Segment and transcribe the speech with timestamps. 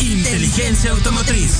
[0.00, 1.50] Inteligencia Automotriz.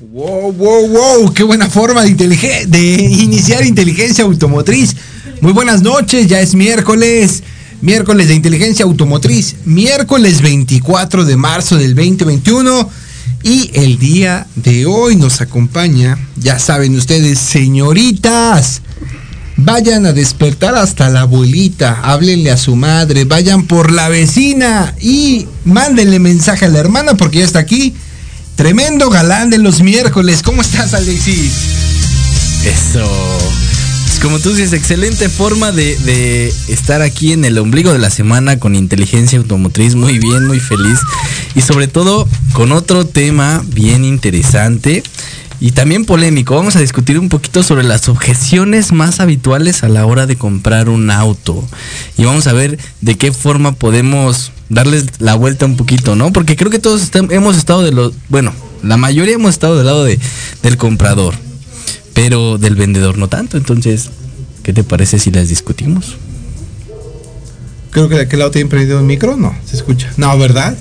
[0.00, 4.96] Wow, wow, wow, qué buena forma de iniciar inteligencia automotriz.
[5.42, 7.42] Muy buenas noches, ya es miércoles,
[7.82, 13.05] miércoles de inteligencia automotriz, miércoles 24 de marzo del 2021
[13.46, 18.82] y el día de hoy nos acompaña, ya saben ustedes, señoritas,
[19.56, 25.46] vayan a despertar hasta la abuelita, háblenle a su madre, vayan por la vecina y
[25.64, 27.94] mándenle mensaje a la hermana porque ya está aquí.
[28.56, 30.42] Tremendo galán de los miércoles.
[30.42, 31.52] ¿Cómo estás, Alexis?
[32.64, 33.08] Eso.
[34.16, 38.08] Pues como tú dices, excelente forma de, de estar aquí en el ombligo de la
[38.08, 39.94] semana con inteligencia automotriz.
[39.94, 41.00] Muy bien, muy feliz.
[41.54, 45.02] Y sobre todo con otro tema bien interesante
[45.60, 46.54] y también polémico.
[46.54, 50.88] Vamos a discutir un poquito sobre las objeciones más habituales a la hora de comprar
[50.88, 51.62] un auto.
[52.16, 56.32] Y vamos a ver de qué forma podemos darles la vuelta un poquito, ¿no?
[56.32, 58.14] Porque creo que todos hemos estado de los...
[58.30, 60.18] Bueno, la mayoría hemos estado del lado de,
[60.62, 61.34] del comprador
[62.16, 63.56] pero del vendedor no tanto.
[63.58, 64.08] Entonces,
[64.64, 66.16] ¿qué te parece si las discutimos?
[67.90, 69.36] Creo que de aquel lado tienen prendido el micro.
[69.36, 70.10] No, se escucha.
[70.16, 70.76] No, ¿verdad?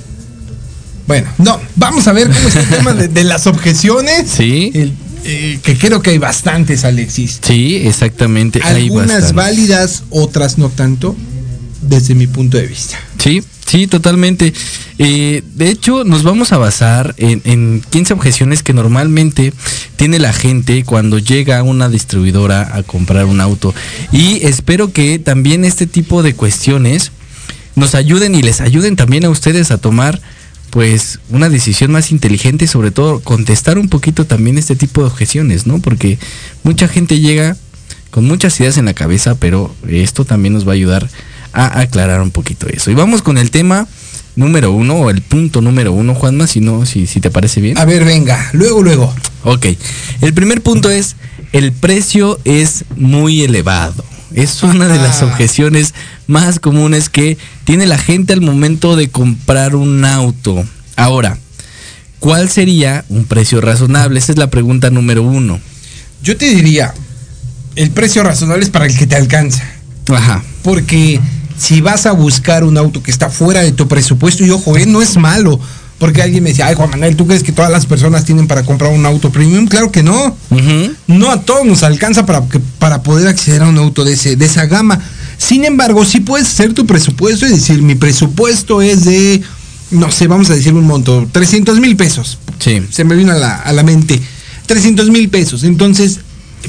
[1.08, 1.60] Bueno, no.
[1.76, 4.30] Vamos a ver cómo es el tema de, de las objeciones.
[4.30, 4.72] Sí.
[4.74, 4.94] El-
[5.28, 7.40] eh, que creo que hay bastantes, Alexis.
[7.42, 8.62] Sí, exactamente.
[8.62, 11.16] Algunas válidas, otras no tanto,
[11.82, 12.98] desde mi punto de vista.
[13.18, 14.54] Sí, sí, totalmente.
[14.98, 19.54] Eh, de hecho, nos vamos a basar en, en 15 objeciones que normalmente
[19.96, 23.74] tiene la gente cuando llega a una distribuidora a comprar un auto.
[24.12, 27.12] Y espero que también este tipo de cuestiones
[27.76, 30.22] nos ayuden y les ayuden también a ustedes a tomar
[30.70, 35.08] pues una decisión más inteligente y sobre todo contestar un poquito también este tipo de
[35.08, 35.80] objeciones, ¿no?
[35.80, 36.20] Porque
[36.64, 37.56] mucha gente llega
[38.12, 41.10] con muchas ideas en la cabeza, pero esto también nos va a ayudar
[41.56, 42.92] a aclarar un poquito eso.
[42.92, 43.88] Y vamos con el tema
[44.36, 47.78] número uno, o el punto número uno, Juanma, si no, si, si te parece bien.
[47.78, 49.14] A ver, venga, luego, luego.
[49.44, 49.68] Ok.
[50.22, 51.16] El primer punto es,
[51.54, 54.04] el precio es muy elevado.
[54.34, 55.28] Es una de las Ah.
[55.28, 55.94] objeciones
[56.28, 60.66] más comunes que tiene la gente al momento de comprar un auto.
[60.98, 61.38] Ahora,
[62.20, 64.20] ¿cuál sería un precio razonable?
[64.20, 65.62] Esa es la pregunta número uno.
[66.22, 66.94] Yo te diría,
[67.78, 69.64] el precio razonable es para el que te alcanza.
[70.14, 70.44] Ajá.
[70.64, 71.22] Porque
[71.58, 74.86] si vas a buscar un auto que está fuera de tu presupuesto, y ojo, eh,
[74.86, 75.60] no es malo.
[75.98, 78.64] Porque alguien me decía, ay Juan Manuel, ¿tú crees que todas las personas tienen para
[78.64, 79.66] comprar un auto premium?
[79.66, 80.36] Claro que no.
[81.08, 82.44] No a todos nos alcanza para,
[82.80, 85.00] para poder acceder a un auto de, ese, de esa gama.
[85.38, 89.42] Sin embargo, sí puedes hacer tu presupuesto y decir, mi presupuesto es de,
[89.92, 92.40] no sé, vamos a decir un monto, 300 mil pesos.
[92.60, 92.84] Sí.
[92.92, 94.22] Se me vino a la, a la mente,
[94.66, 95.64] 300 mil pesos.
[95.64, 96.20] Entonces,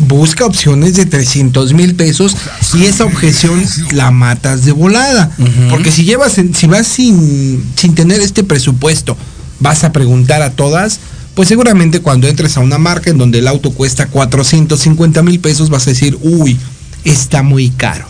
[0.01, 2.37] busca opciones de 300 mil pesos
[2.75, 3.63] y esa objeción
[3.93, 5.31] la matas de volada.
[5.71, 9.17] Porque si llevas, si vas sin, sin tener este presupuesto,
[9.61, 11.01] vas a preguntar a todas,
[11.35, 15.71] pues seguramente cuando entres a una marca en donde el auto cuesta 450 mil pesos,
[15.71, 16.57] vas a decir, uy,
[17.05, 18.07] está muy caro.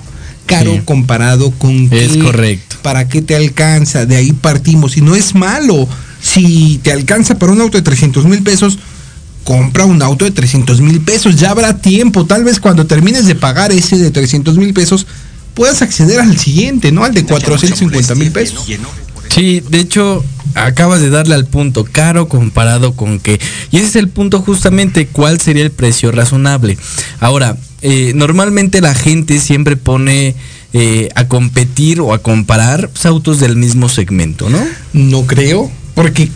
[0.46, 0.80] Caro Sí.
[0.84, 2.76] comparado con Es qué, correcto.
[2.82, 4.96] para qué te alcanza, de ahí partimos.
[4.96, 5.88] Y no es malo.
[6.22, 8.78] Si te alcanza para un auto de 300 mil pesos,
[9.46, 11.36] compra un auto de 300 mil pesos.
[11.36, 12.26] Ya habrá tiempo.
[12.26, 15.06] Tal vez cuando termines de pagar ese de 300 mil pesos,
[15.54, 17.04] puedas acceder al siguiente, ¿no?
[17.04, 18.66] Al de 450 mil pesos.
[19.28, 20.24] Sí, de hecho,
[20.54, 23.40] acabas de darle al punto caro comparado con qué.
[23.70, 26.76] Y ese es el punto justamente, ¿cuál sería el precio razonable?
[27.20, 30.34] Ahora, eh, normalmente la gente siempre pone
[30.72, 34.58] eh, a competir o a comparar pues, autos del mismo segmento, ¿no?
[34.92, 36.30] No creo, porque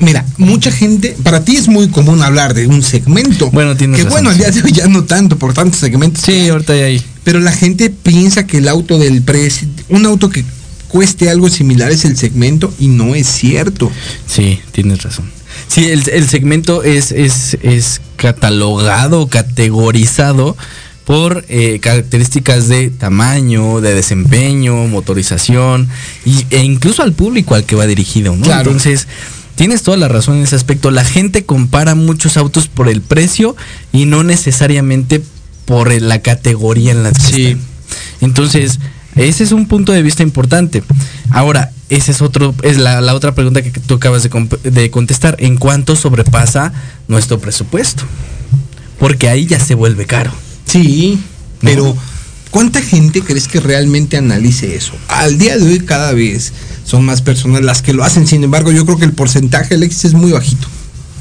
[0.00, 3.50] mira, mucha gente, para ti es muy común hablar de un segmento.
[3.50, 6.22] Bueno, tienes Que razón, bueno, al día de hoy ya no tanto, por tantos segmentos.
[6.24, 7.02] Sí, ahorita ya hay.
[7.24, 10.44] Pero la gente piensa que el auto del precio, un auto que
[10.88, 13.90] cueste algo similar es el segmento y no es cierto.
[14.26, 15.30] Sí, tienes razón.
[15.68, 20.56] Sí, el, el segmento es, es, es catalogado, categorizado
[21.04, 25.88] por eh, características de tamaño, de desempeño, motorización
[26.24, 28.42] y- e incluso al público al que va dirigido, ¿no?
[28.44, 28.70] Claro.
[28.70, 29.08] Entonces,
[29.54, 30.90] tienes toda la razón en ese aspecto.
[30.90, 33.56] La gente compara muchos autos por el precio
[33.92, 35.22] y no necesariamente
[35.64, 37.46] por la categoría en la que Sí.
[37.46, 37.60] están.
[38.20, 38.78] Entonces,
[39.16, 40.82] ese es un punto de vista importante.
[41.30, 44.30] Ahora, ese es otro, es la, la otra pregunta que tú acabas de,
[44.70, 45.36] de contestar.
[45.38, 46.72] ¿En cuánto sobrepasa
[47.08, 48.04] nuestro presupuesto?
[48.98, 50.32] Porque ahí ya se vuelve caro.
[50.66, 51.20] Sí,
[51.60, 51.94] pero
[52.50, 54.92] ¿cuánta gente crees que realmente analice eso?
[55.08, 56.52] Al día de hoy cada vez
[56.84, 60.06] son más personas las que lo hacen, sin embargo yo creo que el porcentaje Alexis
[60.06, 60.66] es muy bajito,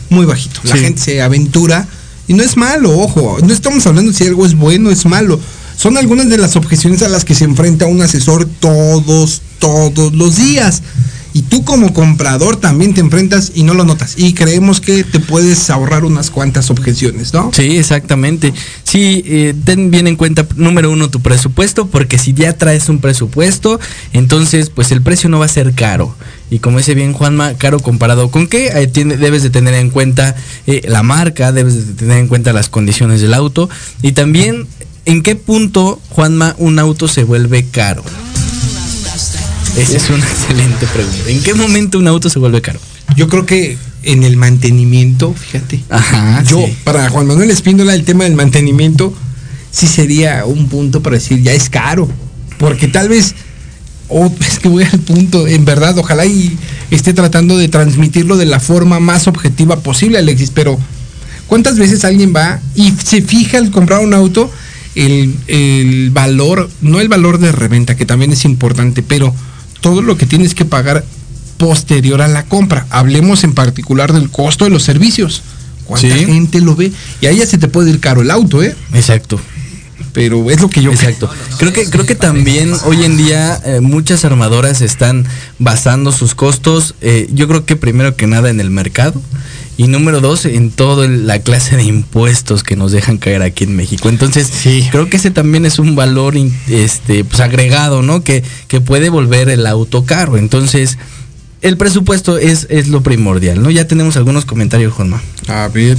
[0.09, 0.59] muy bajito.
[0.63, 0.81] La Sí.
[0.83, 1.87] gente se aventura
[2.27, 5.39] y no es malo, ojo, no estamos hablando si algo es bueno o es malo.
[5.77, 10.35] Son algunas de las objeciones a las que se enfrenta un asesor todos, todos los
[10.37, 10.81] días.
[11.33, 14.15] Y tú como comprador también te enfrentas y no lo notas.
[14.17, 17.51] Y creemos que te puedes ahorrar unas cuantas objeciones, ¿no?
[17.53, 18.53] Sí, exactamente.
[18.83, 22.99] Sí, eh, ten bien en cuenta, número uno, tu presupuesto, porque si ya traes un
[22.99, 23.79] presupuesto,
[24.11, 26.15] entonces pues el precio no va a ser caro.
[26.49, 29.89] Y como dice bien Juanma, caro comparado con qué, Eh, tiene- debes de tener en
[29.89, 30.35] cuenta
[30.67, 33.69] eh, la marca, debes de tener en cuenta las condiciones del auto
[34.01, 34.67] y también
[35.05, 38.03] en qué punto, Juanma, un auto se vuelve caro.
[39.77, 41.29] Esa es una excelente pregunta.
[41.29, 42.79] ¿En qué momento un auto se vuelve caro?
[43.15, 45.81] Yo creo que en el mantenimiento, fíjate.
[45.89, 46.77] Ajá, Yo, sí.
[46.83, 49.13] para Juan Manuel Espíndola, el tema del mantenimiento
[49.71, 52.09] sí sería un punto para decir, ya es caro.
[52.57, 53.35] Porque tal vez,
[54.07, 56.57] o es que voy al punto, en verdad, ojalá y
[56.89, 60.77] esté tratando de transmitirlo de la forma más objetiva posible, Alexis, pero
[61.47, 64.51] ¿cuántas veces alguien va y se fija al comprar un auto
[64.95, 69.33] el, el valor, no el valor de reventa, que también es importante, pero
[69.81, 71.03] todo lo que tienes que pagar
[71.57, 72.87] posterior a la compra.
[72.89, 75.43] Hablemos en particular del costo de los servicios.
[75.85, 76.25] ¿Cuánta Sí.
[76.25, 76.91] gente lo ve?
[77.19, 78.75] Y ahí ya se te puede ir caro el auto, ¿eh?
[78.93, 79.39] Exacto.
[80.13, 81.29] Pero es lo que yo Exacto.
[81.57, 85.25] Creo que creo que también hoy en día eh, muchas armadoras están
[85.57, 86.95] basando sus costos.
[87.01, 89.21] eh, yo creo que primero que nada en el mercado
[89.83, 93.75] y número dos en toda la clase de impuestos que nos dejan caer aquí en
[93.75, 94.09] México.
[94.09, 94.87] Entonces Sí.
[94.91, 96.35] creo que ese también es un valor
[96.69, 98.23] este pues agregado, ¿no?
[98.23, 100.37] Que que puede volver el auto caro.
[100.37, 100.99] Entonces
[101.63, 103.71] el presupuesto es, es lo primordial, ¿no?
[103.71, 105.19] Ya tenemos algunos comentarios, Juanma.
[105.47, 105.97] A ver.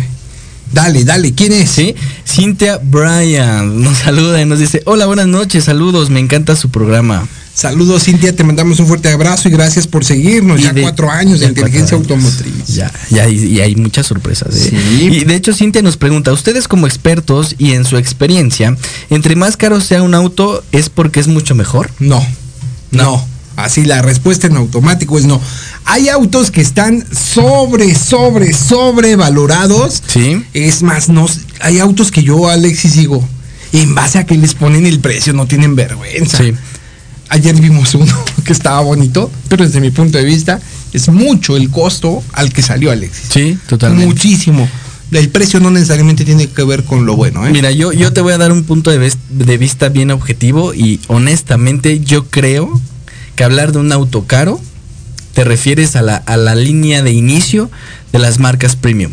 [0.73, 1.69] Dale, dale, ¿quién es?
[1.71, 1.95] Sí,
[2.27, 7.27] Cintia Bryan nos saluda y nos dice, hola, buenas noches, saludos, me encanta su programa.
[7.55, 10.59] Saludos, Cintia, te mandamos un fuerte abrazo y gracias por seguirnos.
[10.59, 12.11] Y ya de- cuatro años de inteligencia años.
[12.11, 12.67] automotriz.
[12.69, 14.55] Ya, ya, y, y hay muchas sorpresas.
[14.57, 14.71] ¿eh?
[14.71, 15.05] Sí.
[15.05, 18.77] Y de hecho, Cintia nos pregunta, ustedes como expertos y en su experiencia,
[19.11, 21.91] entre más caro sea un auto, ¿es porque es mucho mejor?
[21.99, 22.27] No,
[22.91, 23.27] no.
[23.55, 25.39] Así la respuesta en automático es no.
[25.85, 30.03] Hay autos que están sobre, sobre, sobrevalorados.
[30.07, 30.43] Sí.
[30.55, 31.27] Es más, no,
[31.61, 33.23] hay autos que yo, Alexis, digo,
[33.75, 36.39] en base a que les ponen el precio, no tienen vergüenza.
[36.39, 36.55] Sí.
[37.33, 38.13] Ayer vimos uno
[38.45, 40.61] que estaba bonito, pero desde mi punto de vista
[40.93, 43.29] es mucho el costo al que salió Alexis.
[43.33, 44.07] Sí, totalmente.
[44.07, 44.69] Muchísimo.
[45.13, 47.51] El precio no necesariamente tiene que ver con lo bueno, ¿eh?
[47.51, 51.01] Mira, yo, yo te voy a dar un punto de, de vista bien objetivo y
[51.09, 52.79] honestamente yo creo
[53.35, 54.61] que hablar de un auto caro
[55.35, 57.71] te refieres a la, a la línea de inicio
[58.13, 59.13] de las marcas premium.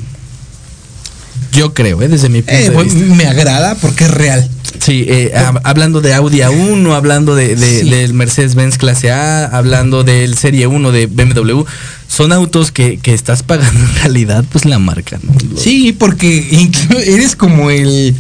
[1.54, 2.08] Yo creo, ¿eh?
[2.08, 3.16] desde mi punto Eh, de bueno, vista.
[3.16, 4.50] me agrada porque es real.
[4.80, 7.90] Sí, eh, hab- hablando de Audi A1, hablando de, de- Sí.
[7.90, 11.64] del Mercedes-Benz clase A, hablando del Serie 1 de BMW,
[12.08, 15.20] son autos que, que estás pagando en realidad pues la marca,
[15.58, 16.70] Sí, porque
[17.06, 18.16] eres como el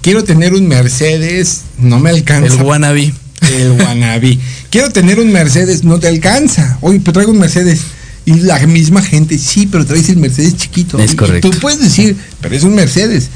[0.00, 2.54] quiero tener un Mercedes, no me alcanza.
[2.54, 3.12] El wannabe.
[3.52, 4.38] El wannabe.
[4.70, 6.78] quiero tener un Mercedes, no te alcanza.
[6.80, 7.80] Oye, pero traigo un Mercedes.
[8.24, 10.96] Y la misma gente, sí, pero traes el Mercedes chiquito.
[11.00, 11.50] Es Y correcto.
[11.50, 13.30] tú puedes decir, pero es un Mercedes.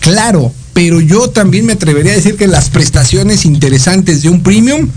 [0.00, 4.88] Claro, pero yo también me atrevería a decir que las prestaciones interesantes de un premium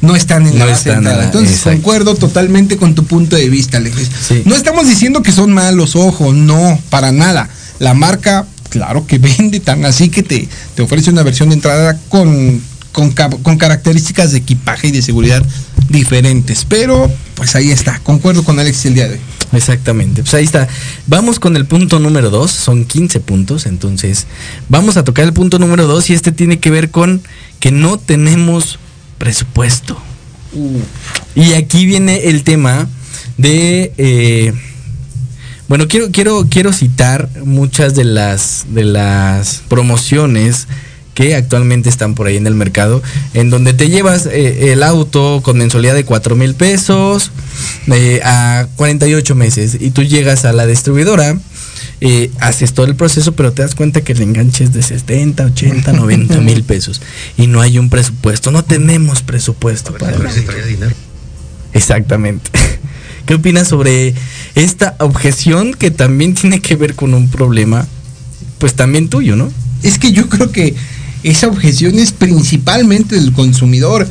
[0.00, 1.70] no están en No la están la- Entonces exacto.
[1.78, 4.10] concuerdo totalmente con tu punto de vista, Alexis.
[4.26, 4.42] Sí.
[4.46, 7.48] No estamos diciendo que son malos, ojo, no, para nada.
[7.78, 11.96] La marca, claro que vende tan así que te, te ofrece una versión de entrada
[12.08, 15.44] con, con, con características de equipaje y de seguridad
[15.88, 16.66] diferentes.
[16.68, 19.20] Pero, pues ahí está, concuerdo con Alex el día de hoy.
[19.52, 20.22] Exactamente.
[20.22, 20.68] Pues ahí está.
[21.06, 22.50] Vamos con el punto número 2.
[22.50, 23.66] Son 15 puntos.
[23.66, 24.26] Entonces,
[24.68, 27.22] vamos a tocar el punto número 2 y este tiene que ver con
[27.60, 28.78] que no tenemos
[29.18, 30.00] presupuesto.
[31.34, 32.88] Y aquí viene el tema
[33.36, 33.92] de...
[33.98, 34.52] eh,
[35.68, 40.66] Bueno, quiero, quiero, quiero citar muchas de las, de las promociones
[41.18, 43.02] que actualmente están por ahí en el mercado,
[43.34, 47.32] en donde te llevas eh, el auto con mensualidad de 4 mil pesos
[47.88, 51.36] eh, a 48 meses y tú llegas a la distribuidora,
[52.00, 55.46] eh, haces todo el proceso, pero te das cuenta que el enganche es de 70,
[55.46, 57.02] 80, 90 mil pesos
[57.36, 60.16] y no hay un presupuesto, no tenemos presupuesto para
[61.72, 62.48] Exactamente.
[63.26, 64.14] ¿Qué opinas sobre
[64.54, 67.88] esta objeción que también tiene que ver con un problema,
[68.58, 69.50] pues también tuyo, ¿no?
[69.82, 70.76] Es que yo creo que
[71.22, 74.08] esa objeción es principalmente del consumidor.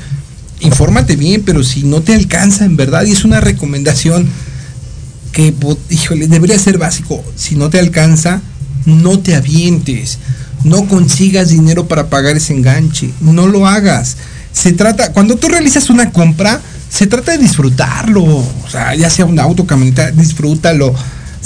[0.60, 4.28] Infórmate bien, pero si no te alcanza en verdad, y es una recomendación
[5.32, 5.54] que,
[5.90, 7.24] híjole, debería ser básico.
[7.36, 8.42] Si no te alcanza,
[8.86, 10.18] no te avientes.
[10.64, 13.12] No consigas dinero para pagar ese enganche.
[13.22, 14.18] No lo hagas.
[14.52, 18.24] Se trata, cuando tú realizas una compra, se trata de disfrutarlo.
[18.24, 20.94] O sea, ya sea un auto, camioneta, disfrútalo.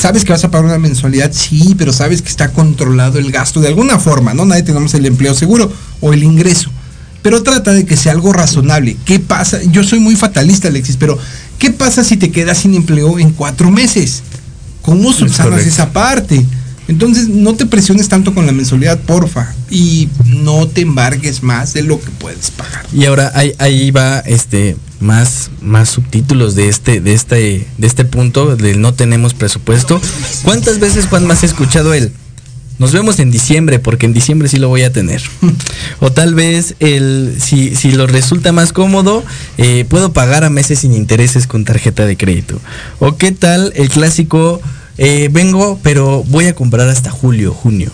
[0.02, 3.62] Sabes que vas a pagar una mensualidad, sí, pero sabes que está controlado el gasto
[3.62, 4.46] de alguna forma, ¿no?
[4.46, 6.72] Nadie tenemos el empleo seguro o el ingreso.
[7.22, 8.98] Pero trata de que sea algo razonable.
[9.06, 9.62] ¿Qué pasa?
[9.62, 11.20] Yo soy muy fatalista, Alexis, pero
[11.60, 14.24] ¿qué pasa si te quedas sin empleo en cuatro meses?
[14.82, 16.44] ¿Cómo subsanas esa parte?
[16.88, 19.54] Entonces, no te presiones tanto con la mensualidad, porfa.
[19.70, 22.88] Y no te embargues más de lo que puedes pagar.
[22.92, 28.06] Y ahora ahí, ahí va este más, más subtítulos de este, de este, de este
[28.06, 30.00] punto del no tenemos presupuesto.
[30.44, 32.12] ¿Cuántas veces Juan más has escuchado él?
[32.82, 35.22] Nos vemos en diciembre, porque en diciembre sí lo voy a tener.
[36.00, 39.24] O tal vez el, si, si lo resulta más cómodo,
[39.60, 42.60] eh, puedo pagar a meses sin intereses con tarjeta de crédito.
[42.98, 44.60] O qué tal el clásico,
[44.98, 47.92] eh, vengo, pero voy a comprar hasta julio, junio.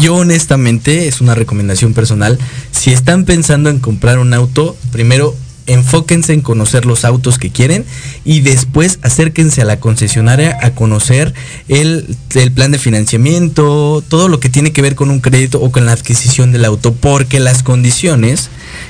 [0.00, 2.36] Yo honestamente, es una recomendación personal,
[2.72, 5.36] si están pensando en comprar un auto, primero
[5.68, 7.84] enfóquense en conocer los autos que quieren
[8.24, 11.32] y después acérquense a la concesionaria a conocer
[11.68, 15.70] el, el plan de financiamiento, todo lo que tiene que ver con un crédito o
[15.70, 18.48] con la adquisición del auto, porque las condiciones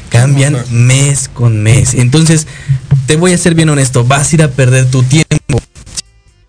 [0.09, 1.95] cambian mes con mes.
[1.95, 2.47] Entonces,
[3.07, 5.61] te voy a ser bien honesto, vas a ir a perder tu tiempo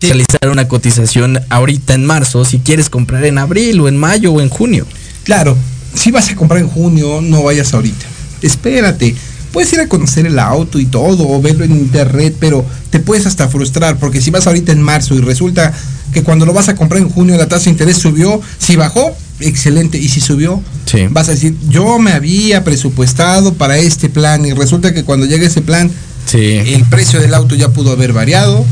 [0.00, 4.40] realizar una cotización ahorita en marzo si quieres comprar en abril o en mayo o
[4.40, 4.86] en junio.
[5.24, 5.56] Claro,
[5.94, 8.06] si vas a comprar en junio, no vayas ahorita.
[8.42, 9.14] Espérate.
[9.52, 13.26] Puedes ir a conocer el auto y todo, o verlo en internet, pero te puedes
[13.26, 15.72] hasta frustrar, porque si vas ahorita en marzo y resulta
[16.12, 19.16] que cuando lo vas a comprar en junio la tasa de interés subió, si bajó,
[19.40, 21.06] excelente, y si subió, Sí.
[21.10, 25.46] vas a decir, yo me había presupuestado para este plan, y resulta que cuando llega
[25.46, 25.90] ese plan,
[26.26, 26.38] Sí.
[26.44, 28.64] el precio del auto ya pudo haber variado,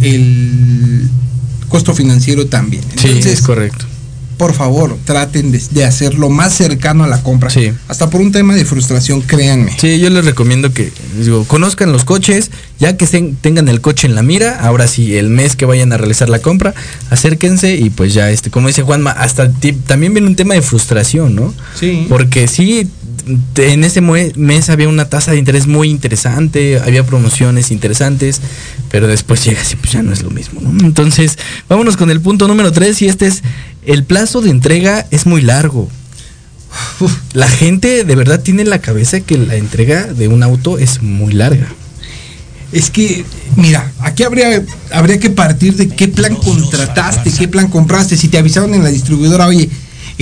[0.00, 1.08] el
[1.68, 2.82] costo financiero también.
[2.96, 3.84] Sí, Entonces, es correcto.
[4.40, 7.50] Por favor, traten de, de hacerlo más cercano a la compra.
[7.50, 7.72] Sí.
[7.88, 9.76] Hasta por un tema de frustración, créanme.
[9.78, 14.06] Sí, yo les recomiendo que digo, conozcan los coches, ya que se- tengan el coche
[14.06, 16.72] en la mira, ahora sí, el mes que vayan a realizar la compra,
[17.10, 19.50] acérquense y pues ya, este, como dice Juanma, hasta
[19.86, 21.52] también viene un tema de frustración, ¿no?
[21.78, 22.06] Sí.
[22.08, 22.88] Porque sí,
[23.56, 28.40] en ese mes había una tasa de interés muy interesante, había promociones interesantes,
[28.90, 30.84] pero después llegas y pues ya no es lo mismo, ¿no?
[30.84, 33.42] Entonces, vámonos con el punto número 3 y este es,
[33.84, 35.88] el plazo de entrega es muy largo.
[37.00, 40.78] Uf, La gente de verdad tiene en la cabeza que la entrega de un auto
[40.78, 41.66] es muy larga.
[42.72, 43.24] es que,
[43.56, 48.16] mira, aquí habría, habría que partir de qué plan contrataste, qué plan compraste.
[48.16, 49.68] Si te avisaron en la distribuidora, oye,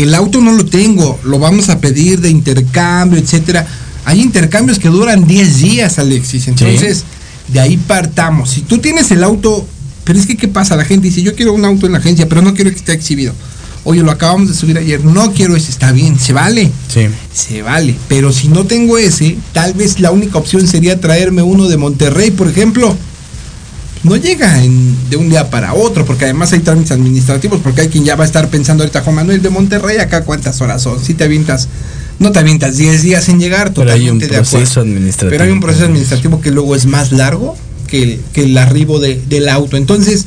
[0.03, 3.67] el auto no lo tengo, lo vamos a pedir de intercambio, etcétera.
[4.05, 6.49] Hay intercambios que duran 10 días, Alexis.
[6.49, 7.05] Entonces,
[7.49, 8.51] de ahí partamos.
[8.51, 9.67] Si tú tienes el auto,
[10.05, 10.77] pero es que, ¿qué pasa?
[10.77, 12.93] La gente dice, yo quiero un auto en la agencia, pero no quiero que esté
[12.93, 13.35] exhibido.
[13.85, 16.71] Oye, lo acabamos de subir ayer, no quiero ese, está bien, se vale.
[16.93, 17.07] Sí.
[17.33, 21.69] Se vale, pero si no tengo ese, tal vez la única opción sería traerme uno
[21.69, 22.97] de Monterrey, por ejemplo.
[24.05, 27.89] No llega en- de un día para otro, porque además hay trámites administrativos, porque hay
[27.89, 31.03] quien ya va a estar pensando ahorita, Juan Manuel de Monterrey, acá cuántas horas son,
[31.05, 31.69] si te avientas,
[32.21, 34.51] no te avientas 10 días en llegar, Pero hay un totalmente de acuerdo.
[34.59, 35.31] proceso administrativo.
[35.31, 37.57] Pero hay un proceso administrativo que luego es más largo
[37.89, 39.77] que el, que el arribo de- del auto.
[39.77, 40.27] Entonces,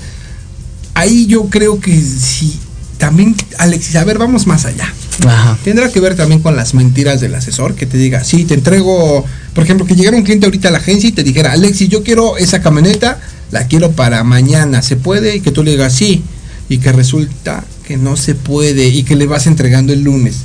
[0.94, 2.58] ahí yo creo que si
[2.98, 4.94] también, Alexis, a ver, vamos más allá.
[5.26, 5.58] Ajá.
[5.64, 9.26] Tendrá que ver también con las mentiras del asesor que te diga, sí, te entrego,
[9.54, 12.04] por ejemplo, que llegara un cliente ahorita a la agencia y te dijera, Alexis, yo
[12.04, 13.20] quiero esa camioneta,
[13.52, 15.36] la quiero para mañana, ¿se puede?
[15.36, 16.24] Y que tú le digas sí,
[16.70, 20.38] y que resulta que no se puede y que le vas entregando el lunes.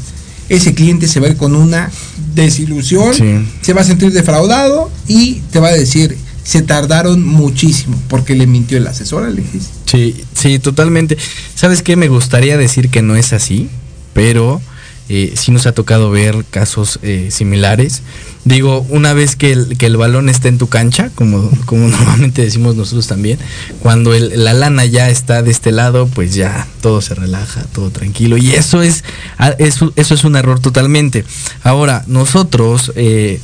[0.48, 1.90] Ese cliente se va a ir con una
[2.34, 3.24] desilusión, Sí.
[3.62, 8.46] se va a sentir defraudado y te va a decir, se tardaron muchísimo porque le
[8.46, 9.70] mintió el asesor, Alexis.
[9.86, 11.16] Sí, sí, totalmente.
[11.54, 11.96] ¿Sabes qué?
[11.96, 13.68] Me gustaría decir que no es así,
[14.14, 14.60] pero
[15.08, 18.02] eh, sí nos ha tocado ver casos eh, similares.
[18.44, 22.42] Digo, una vez que el, que el balón está en tu cancha, como, como normalmente
[22.42, 23.38] decimos nosotros también,
[23.80, 27.90] cuando el- la lana ya está de este lado, pues ya todo se relaja, todo
[27.90, 28.36] tranquilo.
[28.36, 29.02] Y eso es,
[29.38, 31.24] ah, eso, eso es un error totalmente.
[31.62, 33.40] Ahora, nosotros, eh,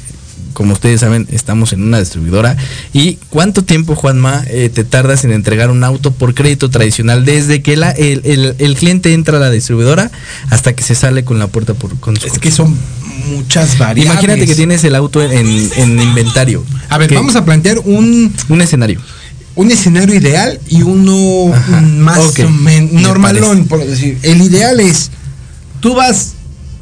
[0.52, 2.56] como ustedes saben, estamos en una distribuidora.
[2.92, 7.62] ¿Y cuánto tiempo, Juanma, eh, te tardas en entregar un auto por crédito tradicional desde
[7.62, 10.10] que la- el, el- el cliente entra a la distribuidora
[10.50, 12.40] hasta que se sale con la puerta por con su Es coche?
[12.40, 12.76] que son
[13.30, 14.12] muchas variables.
[14.12, 16.64] Imagínate que tienes el auto en, en inventario.
[16.88, 19.00] A ver, Que- vamos a plantear un, Un escenario.
[19.54, 24.18] un escenario ideal y uno Ajá, más ok, o menos me normalón, por decir.
[24.22, 25.10] El ideal es,
[25.80, 26.32] tú vas,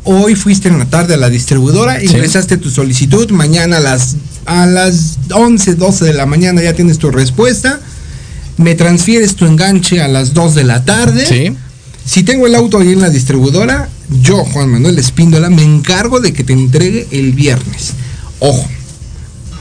[0.05, 2.07] hoy fuiste en la tarde a la distribuidora, Sí.
[2.07, 6.99] ingresaste tu solicitud, mañana a las, a las 11, 12 de la mañana ya tienes
[6.99, 7.81] tu respuesta,
[8.57, 11.27] me transfieres tu enganche a las 2 de la tarde.
[11.27, 11.57] Sí.
[12.05, 13.89] Si tengo el auto ahí en la distribuidora,
[14.23, 17.93] yo, Juan Manuel Espíndola, me encargo de que te entregue el viernes.
[18.41, 18.67] Ojo,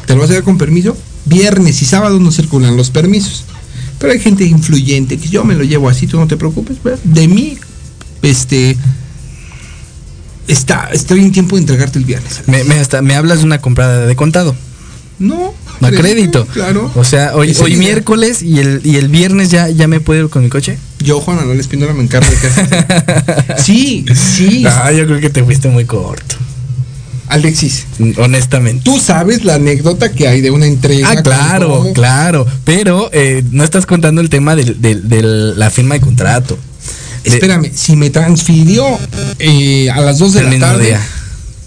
[0.08, 0.97] ¿te lo vas a dar con permiso?
[1.25, 3.43] Viernes y sábado no circulan los permisos.
[3.99, 6.82] Pero hay gente influyente que yo me lo llevo así, tú no te preocupes.
[6.82, 6.99] ¿verdad?
[7.04, 7.58] De mí,
[8.21, 8.78] este.
[10.50, 12.42] Está, estoy en tiempo de entregarte el viernes.
[12.48, 14.56] Me, me, hasta- me hablas de una comprada de contado.
[15.20, 15.54] No.
[15.82, 16.46] A crédito.
[16.48, 16.92] Claro.
[16.96, 20.30] O sea, hoy, hoy miércoles y el, y el viernes ya, ya me puedo ir
[20.30, 20.78] con mi coche.
[21.00, 23.56] Yo, Juan Manuel Espíndola, me encargo de sea.
[23.58, 24.66] Sí, sí.
[24.68, 26.36] Ah, yo creo que te fuiste muy corto.
[27.28, 27.86] Alexis,
[28.18, 28.82] Honestamente.
[28.84, 31.12] tú sabes la anécdota que hay de una entrega.
[31.12, 32.48] Ah, claro, claro.
[32.64, 36.58] Pero eh, no estás contando el tema del- del- de la firma de contrato.
[37.30, 38.86] De- Espérame, si me transfirió
[39.39, 41.02] eh, a las 2 de la tarde, día.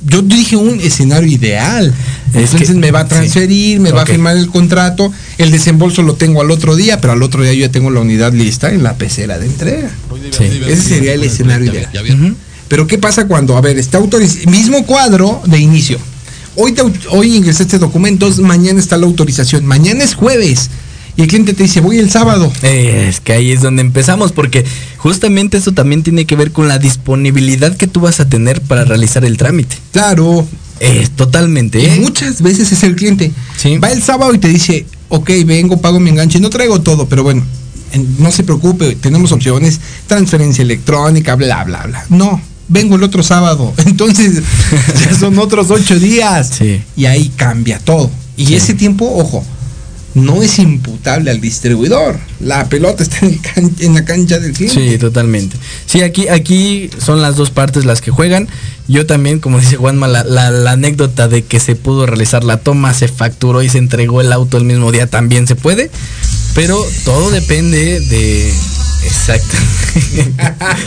[0.07, 1.95] yo dije un escenario ideal.
[2.35, 6.03] Es Entonces que- me va a transferir, me va a firmar el contrato, el desembolso
[6.03, 8.73] lo tengo al otro día, pero al otro día yo ya tengo la unidad lista
[8.73, 9.91] en la pecera de entrega.
[10.37, 10.45] Sí.
[10.67, 12.37] Ese sería el escenario ideal.
[12.69, 15.99] Pero ¿qué pasa cuando, a ver, está autorizado, mismo cuadro de inicio.
[16.57, 20.71] Hoy, te hoy ingresaste documentos, mañana está la autorización, mañana es jueves.
[21.17, 22.51] Y el cliente te dice, voy el sábado.
[22.63, 24.65] Eh, Es que ahí es donde empezamos, porque
[24.97, 28.85] justamente eso también tiene que ver con la disponibilidad que tú vas a tener para
[28.85, 29.77] realizar el trámite.
[29.93, 30.47] Claro,
[30.85, 31.79] Eh, totalmente.
[31.81, 33.31] Y muchas veces es el cliente.
[33.57, 33.79] Sí.
[33.79, 37.23] Va el sábado y te dice, ok, vengo, pago mi enganche, no traigo todo, pero
[37.23, 37.45] bueno,
[37.93, 42.05] en- no se preocupe, tenemos opciones, transferencia electrónica, bla, bla, bla.
[42.09, 43.73] No, vengo el otro sábado.
[43.87, 44.43] Entonces,
[45.05, 46.51] ya son otros ocho días.
[46.59, 46.83] Sí.
[46.97, 48.11] Y ahí cambia todo.
[48.37, 48.55] Y Sí.
[48.57, 49.45] ese tiempo, ojo,
[50.15, 52.19] no es imputable al distribuidor.
[52.41, 54.93] La pelota está en, la cancha del cliente.
[54.93, 55.57] Sí, totalmente.
[55.87, 58.49] Sí, aquí, aquí son las dos partes las que juegan.
[58.89, 63.09] Yo también, como dice Juanma, la, anécdota de que se pudo realizar la toma, se
[63.09, 65.91] facturó y se entregó el auto el mismo día también se puede.
[66.55, 68.53] Pero todo depende de.
[69.05, 69.57] Exacto.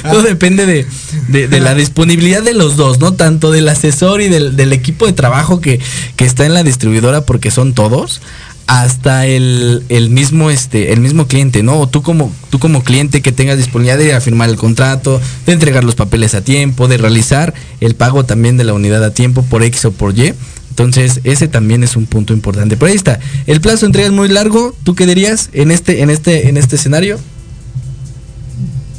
[0.09, 3.13] todo depende de, de- la disponibilidad de los dos, ¿no?
[3.13, 5.81] Tanto del asesor y del, equipo de trabajo que
[6.19, 8.21] está en la distribuidora, porque son todos,
[8.67, 11.79] hasta el, el mismo este el mismo cliente, ¿no?
[11.79, 15.83] O tú como tú como cliente que tengas disponibilidad de firmar el contrato, de entregar
[15.83, 19.63] los papeles a tiempo, de realizar el pago también de la unidad a tiempo por
[19.63, 20.33] X o por Y.
[20.71, 22.75] Entonces, ese también es un punto importante.
[22.75, 23.19] Pero ahí está.
[23.47, 24.75] El plazo de entrega es muy largo.
[24.83, 27.17] ¿Tú qué dirías en este en este en este escenario?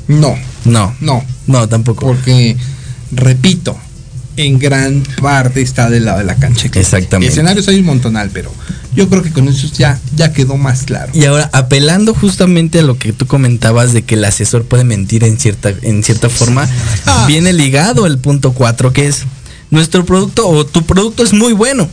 [0.08, 0.94] No, No.
[1.00, 1.24] no.
[1.46, 2.06] No, tampoco.
[2.06, 2.56] Porque,
[3.12, 3.76] repito,
[4.36, 6.68] en gran parte está del lado de la cancha.
[6.74, 7.32] Exactamente.
[7.32, 8.52] Escenarios hay un montonal, pero
[8.96, 11.12] yo creo que con eso ya, ya quedó más claro.
[11.14, 15.22] Y ahora, apelando justamente a lo que tú comentabas de que el asesor puede mentir
[15.22, 16.68] en cierta, en cierta forma,
[17.04, 17.24] Ah.
[17.28, 19.24] viene ligado el punto 4, que es
[19.70, 21.88] nuestro producto o tu producto es muy bueno,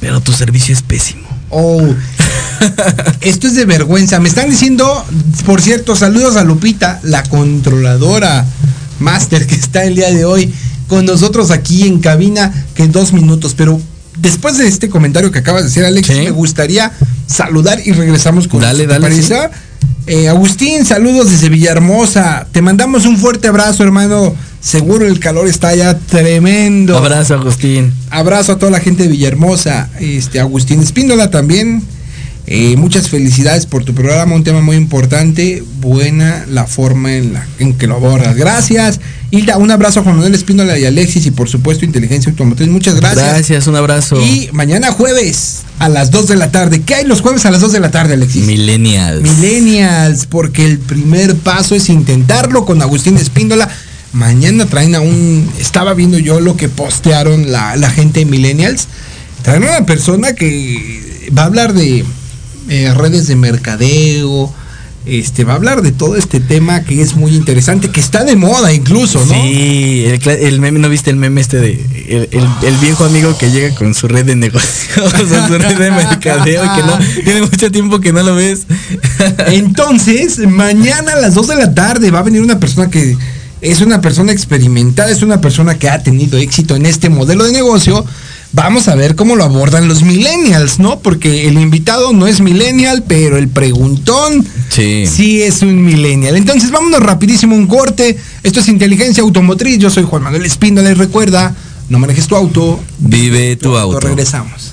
[0.00, 1.28] pero tu servicio es pésimo.
[1.50, 1.82] Oh,
[3.20, 4.20] esto es de vergüenza.
[4.20, 5.04] Me están diciendo,
[5.46, 8.46] por cierto, saludos a Lupita, la controladora
[9.00, 10.52] máster que está el día de hoy
[10.88, 13.54] con nosotros aquí en cabina, que en dos minutos.
[13.56, 13.80] Pero
[14.20, 16.14] después de este comentario que acabas de hacer, Alex, Sí.
[16.14, 16.92] me gustaría
[17.26, 19.50] saludar y regresamos con Dale, eso, ¿te dale?
[20.06, 22.46] Eh, Agustín, saludos desde Villahermosa.
[22.50, 24.34] Te mandamos un fuerte abrazo, hermano.
[24.60, 26.96] Seguro el calor está ya tremendo.
[26.96, 27.92] Abrazo, Agustín.
[28.10, 29.90] Abrazo a toda la gente de Villahermosa.
[30.00, 31.82] Este, Agustín Espíndola también.
[32.50, 35.62] Eh, muchas felicidades por tu programa, un tema muy importante.
[35.82, 38.36] Buena la forma en, la, en que lo abordas.
[38.36, 39.00] Gracias.
[39.30, 42.68] Hilda, un abrazo a Juan Manuel Espíndola y Alexis y por supuesto Inteligencia Automotriz.
[42.68, 43.22] Muchas gracias.
[43.22, 44.18] Gracias, un abrazo.
[44.22, 46.80] Y mañana jueves a las 2 de la tarde.
[46.80, 48.46] ¿Qué hay los jueves a las 2 de la tarde, Alexis?
[48.46, 49.20] Millennials.
[49.20, 53.68] Millennials, porque el primer paso es intentarlo con Agustín Espíndola.
[54.14, 55.52] Mañana traen a un.
[55.60, 58.88] Estaba viendo yo lo que postearon la, la gente de Millennials.
[59.42, 62.06] Traen a una persona que va a hablar de
[62.68, 64.52] eh, redes de mercadeo,
[65.06, 68.36] este, va a hablar de todo este tema que es muy interesante, que está de
[68.36, 69.32] moda incluso, ¿no?
[69.32, 71.72] Sí, el, el meme, ¿no viste el meme este de
[72.08, 75.10] el, el- el viejo amigo que llega con su red de negocios,
[75.48, 78.66] su red de mercadeo y que no, tiene mucho tiempo que no lo ves.
[79.46, 83.16] Entonces, mañana a las 2 de la tarde va a venir una persona que
[83.60, 87.52] es una persona experimentada, es una persona que ha tenido éxito en este modelo de
[87.52, 88.04] negocio.
[88.52, 91.00] Vamos a ver cómo lo abordan los millennials, ¿no?
[91.00, 95.06] Porque el invitado no es millennial, pero el preguntón Sí.
[95.06, 96.34] sí es un millennial.
[96.36, 98.16] Entonces, vámonos rapidísimo un corte.
[98.42, 99.78] Esto es Inteligencia Automotriz.
[99.78, 101.54] Yo soy Juan Manuel Espíndola y recuerda,
[101.90, 102.80] no manejes tu auto.
[102.98, 104.00] Vive tu auto.
[104.00, 104.72] Regresamos.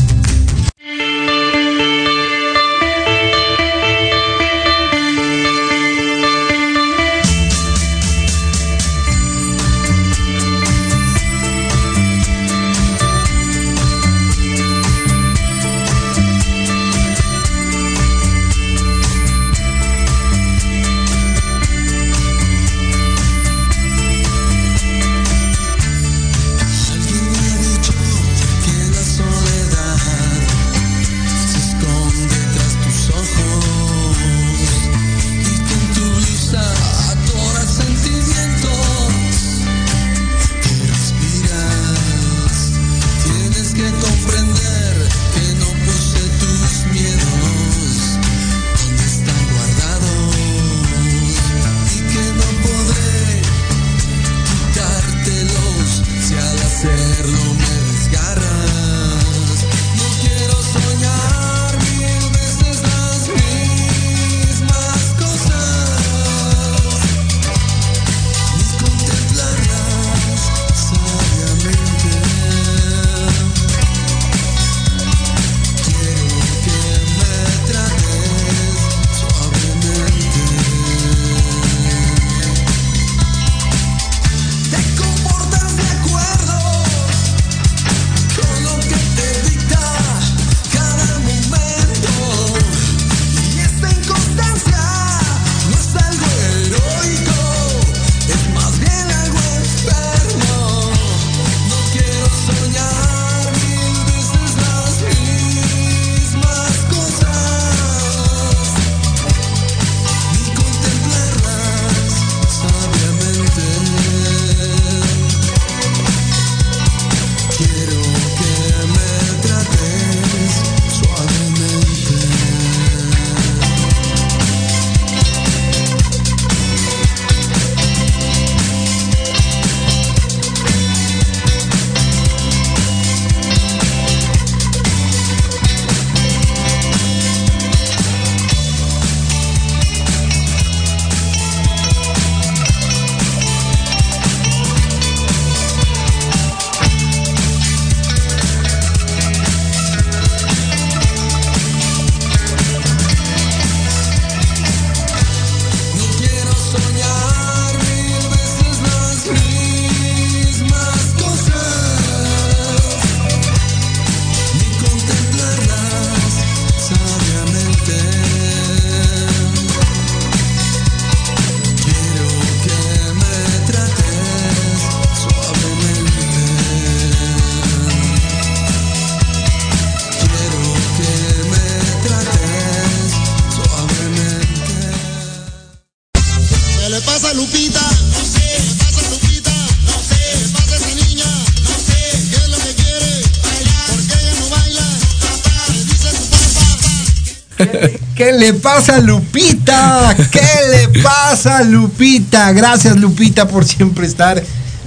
[198.41, 200.15] Le pasa a Lupita?
[200.31, 202.51] ¿Qué le pasa a Lupita?
[202.53, 204.43] Gracias Lupita por siempre estar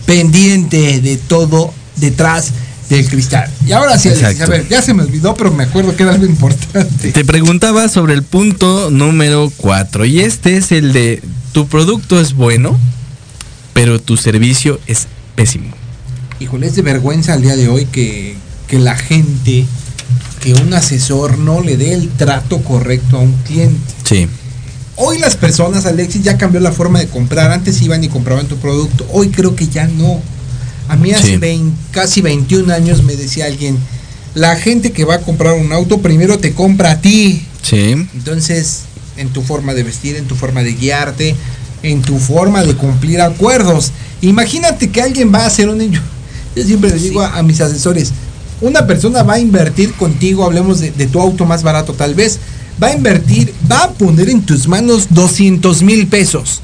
[0.06, 2.50] pendiente de todo detrás
[2.88, 3.48] del cristal.
[3.64, 6.14] Y ahora sí, Alexis, a ver, ya se me olvidó, pero me acuerdo que era
[6.14, 7.12] algo importante.
[7.12, 12.34] Te preguntaba sobre el punto número 4 y este es el de tu producto es
[12.34, 12.76] bueno,
[13.72, 15.70] pero tu servicio es pésimo.
[16.40, 18.34] Híjole, es de vergüenza al día de hoy que,
[18.66, 19.64] que la gente,
[20.44, 23.80] que un asesor no le dé el trato correcto a un cliente.
[24.04, 24.28] Sí.
[24.96, 27.50] Hoy las personas, Alexis, ya cambió la forma de comprar.
[27.50, 29.06] Antes iban y compraban tu producto.
[29.10, 30.20] Hoy creo que ya no.
[30.88, 31.36] A mí hace Sí.
[31.38, 33.78] 20 casi 21 años me decía alguien,
[34.34, 37.46] la gente que va a comprar un auto primero te compra a ti.
[37.62, 37.92] Sí.
[38.14, 38.82] Entonces,
[39.16, 41.34] en tu forma de vestir, en tu forma de guiarte,
[41.82, 43.92] en tu forma de cumplir acuerdos.
[44.20, 45.80] Imagínate que alguien va a hacer un...
[45.90, 46.00] Yo,
[46.54, 48.12] yo siempre les digo a, a mis asesores,
[48.60, 52.38] una persona va a invertir contigo, hablemos de, de tu auto más barato tal vez,
[52.82, 56.60] va a invertir, va a poner en tus manos 200 mil pesos.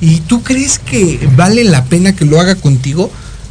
[0.00, 3.10] ¿Y tú crees que vale la pena que lo haga contigo?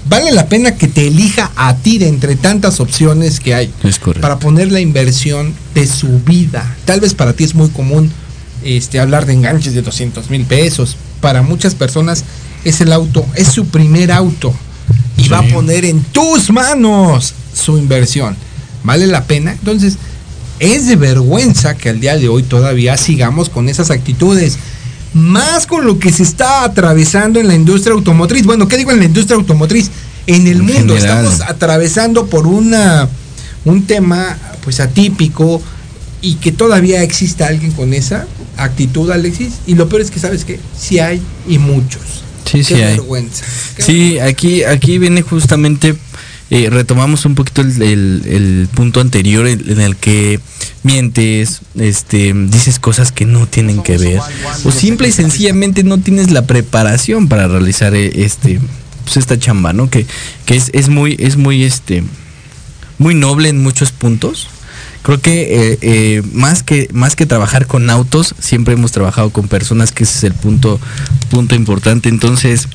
[0.09, 3.99] Vale la pena que te elija a ti de entre tantas opciones que hay Es
[3.99, 6.77] para poner la inversión de su vida.
[6.85, 8.09] Tal vez para ti es muy común
[8.63, 10.95] este, hablar de enganches de 200 mil pesos.
[11.19, 12.23] Para muchas personas
[12.63, 14.53] es el auto, es su primer auto
[15.17, 18.35] y va a poner en tus manos su inversión.
[18.83, 19.51] ¿Vale la pena?
[19.51, 19.97] Entonces,
[20.59, 24.57] es de vergüenza que al día de hoy todavía sigamos con esas actitudes.
[25.13, 28.45] Más con lo que se está atravesando en la industria automotriz.
[28.45, 29.89] Bueno, ¿qué digo en la industria automotriz?
[30.27, 31.25] En el En mundo general.
[31.25, 33.07] estamos atravesando por una
[33.65, 35.61] un tema pues atípico
[36.21, 39.53] y que todavía exista alguien con esa actitud, Alexis.
[39.65, 42.23] Y lo peor es que sabes que sí hay y muchos.
[42.49, 43.45] Sí, sí Qué vergüenza.
[43.75, 45.95] Qué Sí, aquí, aquí viene justamente,
[46.49, 50.39] eh, retomamos un poquito el, el- el punto anterior en, en el que
[50.83, 54.19] mientes, este, dices cosas que no tienen que ver,
[54.63, 58.59] o simple y sencillamente no tienes la preparación para realizar eh, este,
[59.03, 59.89] pues esta chamba, ¿no?
[59.89, 60.05] Que,
[60.45, 62.03] que es, es muy, es muy, este,
[62.97, 64.47] muy noble en muchos puntos.
[65.07, 69.47] Creo que eh, eh, más que más que trabajar con autos, siempre hemos trabajado con
[69.47, 70.81] personas, que ese es el punto
[71.29, 72.09] punto importante.
[72.09, 72.67] Entonces,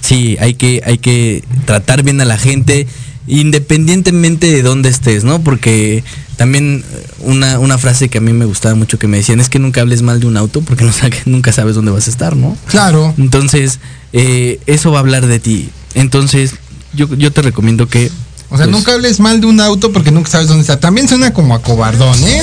[0.00, 2.86] sí, hay que hay que tratar bien a la gente
[3.26, 5.42] independientemente de dónde estés, ¿no?
[5.42, 6.02] Porque
[6.38, 9.50] también eh, una, una frase que a mí me gustaba mucho que me decían es
[9.50, 10.92] que nunca hables mal de un auto porque no
[11.26, 12.56] nunca sabes dónde vas a estar, ¿no?
[12.68, 13.12] Claro.
[13.18, 13.78] Entonces,
[14.14, 15.68] eh, eso va a hablar de ti.
[15.92, 16.54] Entonces,
[16.94, 18.10] yo, yo te recomiendo que...
[18.50, 20.78] O sea, pues, nunca hables mal de un auto porque nunca sabes dónde está.
[20.78, 22.42] También suena como a cobardón, ¿eh?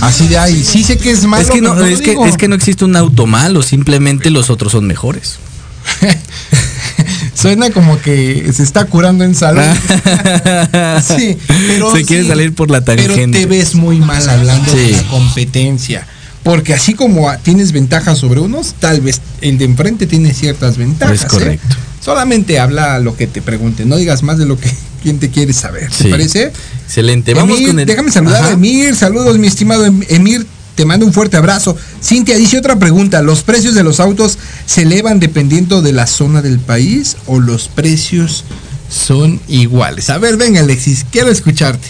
[0.00, 0.64] Así de ahí.
[0.64, 1.42] Sí sé que es malo.
[1.42, 2.26] Es que, no, pero es, que, digo.
[2.26, 5.38] es que no existe un auto malo, simplemente los otros son mejores.
[7.34, 9.60] Suena como que se está curando en salud.
[11.06, 13.40] sí, pero Se quiere sí, salir por la Pero tangente.
[13.40, 16.06] te ves muy mal hablando de la competencia.
[16.42, 21.20] Porque así como tienes ventajas sobre unos, tal vez el de enfrente tiene ciertas ventajas.
[21.20, 21.28] Es ¿eh?
[21.28, 21.76] correcto.
[22.00, 24.70] Solamente habla lo que te pregunte, no digas más de lo que
[25.04, 25.90] quien te quiere saber.
[25.90, 26.08] ¿Te Sí.
[26.08, 26.50] parece?
[26.86, 27.34] Excelente.
[27.34, 27.86] Vamos con el...
[27.86, 28.48] Déjame saludar Ajá.
[28.48, 28.96] a Emir.
[28.96, 30.46] Saludos, mi estimado Em- Emir.
[30.74, 31.76] Te mando un fuerte abrazo.
[32.02, 33.20] Cintia dice otra pregunta.
[33.22, 37.68] ¿Los precios de los autos se elevan dependiendo de la zona del país o los
[37.68, 38.44] precios
[38.90, 40.08] son iguales?
[40.10, 41.86] A ver, venga, Alexis, quiero escucharte.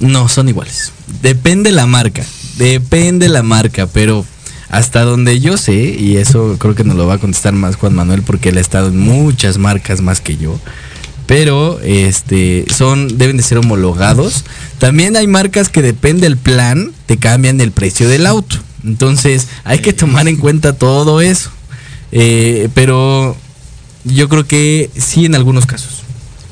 [0.00, 0.92] No, son iguales.
[1.22, 2.24] Depende la marca.
[2.58, 4.24] Depende la marca, pero
[4.68, 7.94] hasta donde yo sé, y eso creo que nos lo va a contestar más Juan
[7.94, 10.58] Manuel porque él ha estado en muchas marcas más que yo.
[11.26, 14.44] Pero este son deben de ser homologados.
[14.78, 18.56] También hay marcas que depende del plan te cambian el precio del auto.
[18.84, 21.50] Entonces, hay que tomar en cuenta todo eso.
[22.12, 23.36] Eh, pero
[24.04, 26.02] yo creo que sí en algunos casos.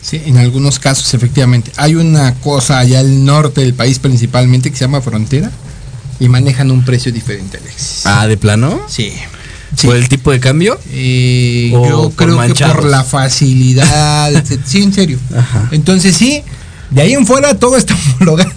[0.02, 1.70] Sí, en algunos casos, efectivamente.
[1.76, 5.50] Hay una cosa allá al norte del país principalmente que se llama frontera
[6.20, 8.02] y manejan un precio diferente, Alexis.
[8.06, 8.80] Ah, de plano.
[8.88, 9.12] Sí.
[9.76, 9.86] Sí.
[9.88, 10.78] ¿Por el tipo de cambio?
[10.92, 15.18] Eh, yo creo que por la facilidad, sí, en serio.
[15.36, 15.68] Ajá.
[15.72, 16.42] Entonces sí,
[16.90, 18.52] de ahí en fuera todo está homologado.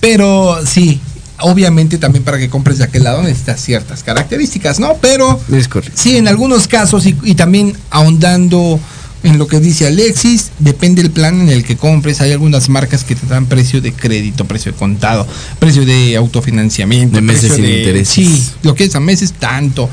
[0.00, 1.00] Pero sí,
[1.40, 4.94] obviamente también para que compres de aquel lado necesitas ciertas características, ¿no?
[5.00, 6.00] Pero Es correcto.
[6.00, 8.78] sí, en algunos casos y, y también ahondando
[9.24, 12.20] en lo que dice Alexis, depende el plan en el que compres.
[12.20, 15.26] Hay algunas marcas que te dan precio de crédito, precio de contado,
[15.58, 18.08] precio de autofinanciamiento, De meses sin de- intereses.
[18.14, 19.90] Sí, lo que es a meses tanto.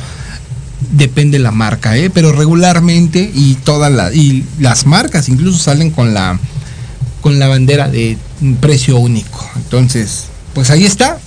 [0.92, 2.10] Depende la marca, ¿eh?
[2.10, 6.40] pero regularmente y todas las y las marcas incluso salen con la
[7.22, 8.18] con la bandera de
[8.60, 9.48] precio único.
[9.56, 11.20] Entonces, pues ahí está.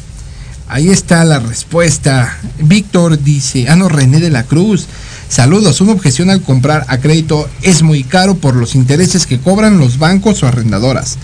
[0.67, 2.37] Ahí está la respuesta.
[2.59, 4.87] Víctor dice, ah no, René de la Cruz.
[5.35, 9.78] Saludos, una objeción al comprar a crédito es muy caro por los intereses que cobran
[9.78, 11.16] los bancos o arrendadoras.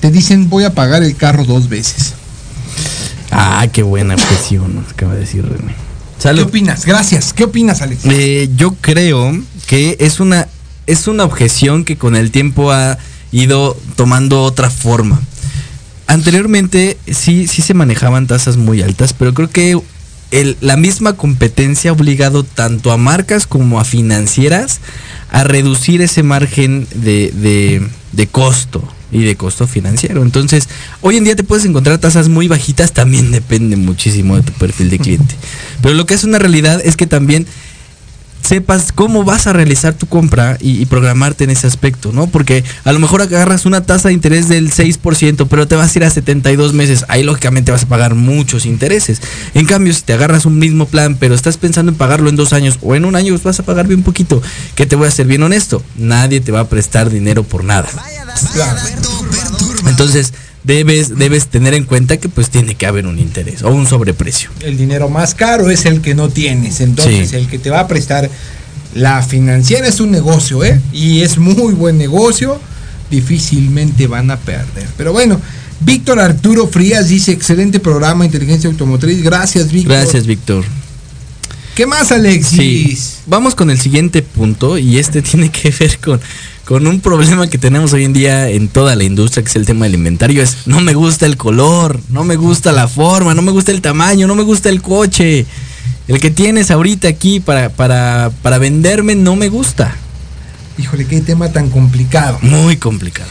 [0.00, 2.14] Te dicen voy a pagar el carro dos veces.
[3.30, 5.76] Ah, qué buena objeción, nos acaba de decir René.
[6.20, 6.84] ¿Qué opinas?
[6.86, 7.32] Gracias.
[7.32, 8.00] ¿Qué opinas, Alex?
[8.06, 10.48] Eh, yo creo que es una,
[10.88, 12.98] es una objeción que con el tiempo ha
[13.30, 15.20] ido tomando otra forma.
[16.08, 19.80] Anteriormente sí, sí se manejaban tasas muy altas, pero creo que
[20.30, 24.80] el- la misma competencia ha obligado tanto a marcas como a financieras
[25.30, 30.22] a reducir ese margen de, de- de costo y de costo financiero.
[30.22, 30.68] Entonces,
[31.00, 34.90] hoy en día te puedes encontrar tasas muy bajitas, también depende muchísimo de tu perfil
[34.90, 35.34] de cliente.
[35.82, 37.46] Pero lo que es una realidad es que también
[38.46, 42.26] sepas cómo vas a realizar tu compra y, y programarte en ese aspecto, ¿no?
[42.26, 45.98] Porque a lo mejor agarras una tasa de interés del 6%, pero te vas a
[45.98, 47.04] ir a 72 meses.
[47.08, 49.20] Ahí lógicamente vas a pagar muchos intereses.
[49.54, 52.52] En cambio, si te agarras un mismo plan, pero estás pensando en pagarlo en dos
[52.52, 54.42] años o en un año, pues vas a pagar bien poquito.
[54.74, 57.88] Que te voy a ser bien honesto, nadie te va a prestar dinero por nada.
[59.86, 60.32] Entonces,
[60.66, 64.50] debes, debes tener en cuenta que pues tiene que haber un interés o un sobreprecio.
[64.60, 66.80] El dinero más caro es el que no tienes.
[66.80, 67.36] Entonces, Sí.
[67.36, 68.28] el que te va a prestar
[68.94, 70.80] la financiera es un negocio, ¿eh?
[70.92, 72.60] Y es muy buen negocio.
[73.10, 74.86] Difícilmente van a perder.
[74.96, 75.40] Pero bueno,
[75.80, 79.22] Víctor Arturo Frías dice: excelente programa, inteligencia automotriz.
[79.22, 79.92] Gracias, Víctor.
[79.96, 80.64] Gracias, Víctor.
[81.76, 82.98] ¿Qué más, Alexis?
[82.98, 83.22] Sí.
[83.26, 86.20] Vamos con el siguiente punto y este tiene que ver con,
[86.66, 89.64] con un problema que tenemos hoy en día en toda la industria, que es el
[89.64, 90.42] tema del inventario.
[90.42, 93.80] Es no me gusta el color, no me gusta la forma, no me gusta el
[93.80, 95.46] tamaño, no me gusta el coche.
[96.08, 99.96] El que tienes ahorita aquí para, para, para venderme no me gusta.
[100.76, 102.38] Híjole, qué tema tan complicado.
[102.42, 103.30] Muy complicado.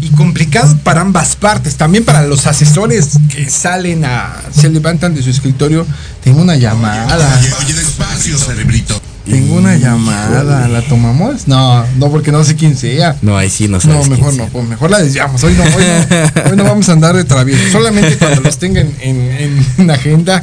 [0.00, 1.76] Y complicado para ambas partes.
[1.76, 4.40] También para los asesores que salen a.
[4.54, 5.84] se levantan de su escritorio.
[6.22, 7.40] Tengo una llamada.
[7.64, 9.00] Oye, despacio, cerebrito.
[9.30, 10.68] Tengo una llamada.
[10.68, 11.46] ¿La tomamos?
[11.46, 13.16] No, no, porque no sé quién sea.
[13.22, 14.08] No, ahí sí no No, sabes.
[14.08, 15.42] mejor quién no, pues mejor la desviamos.
[15.44, 17.70] Hoy no, hoy no, hoy no vamos a andar de travieso.
[17.72, 20.42] Solamente cuando los tengan en, en, en agenda.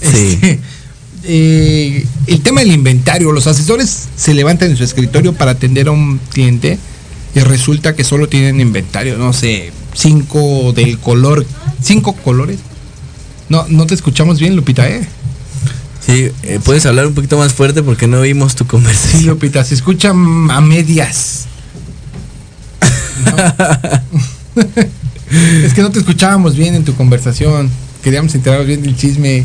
[0.00, 0.08] Sí.
[0.40, 0.60] este,
[1.24, 3.32] eh, el tema del inventario.
[3.32, 6.78] Los asesores se levantan en su escritorio para atender a un cliente
[7.34, 11.44] y resulta que solo tienen inventario, no sé, cinco del color,
[11.82, 12.58] cinco colores.
[13.48, 15.06] No, no te escuchamos bien, Lupita, ¿eh?
[16.06, 19.26] Sí, eh, puedes hablar un poquito más fuerte porque no oímos tu Sí, conversación.
[19.26, 21.46] Lupita, se escucha a medias.
[23.24, 23.36] No.
[25.64, 27.70] es que no te escuchábamos bien en tu conversación.
[28.02, 29.44] Queríamos enterarnos bien del chisme.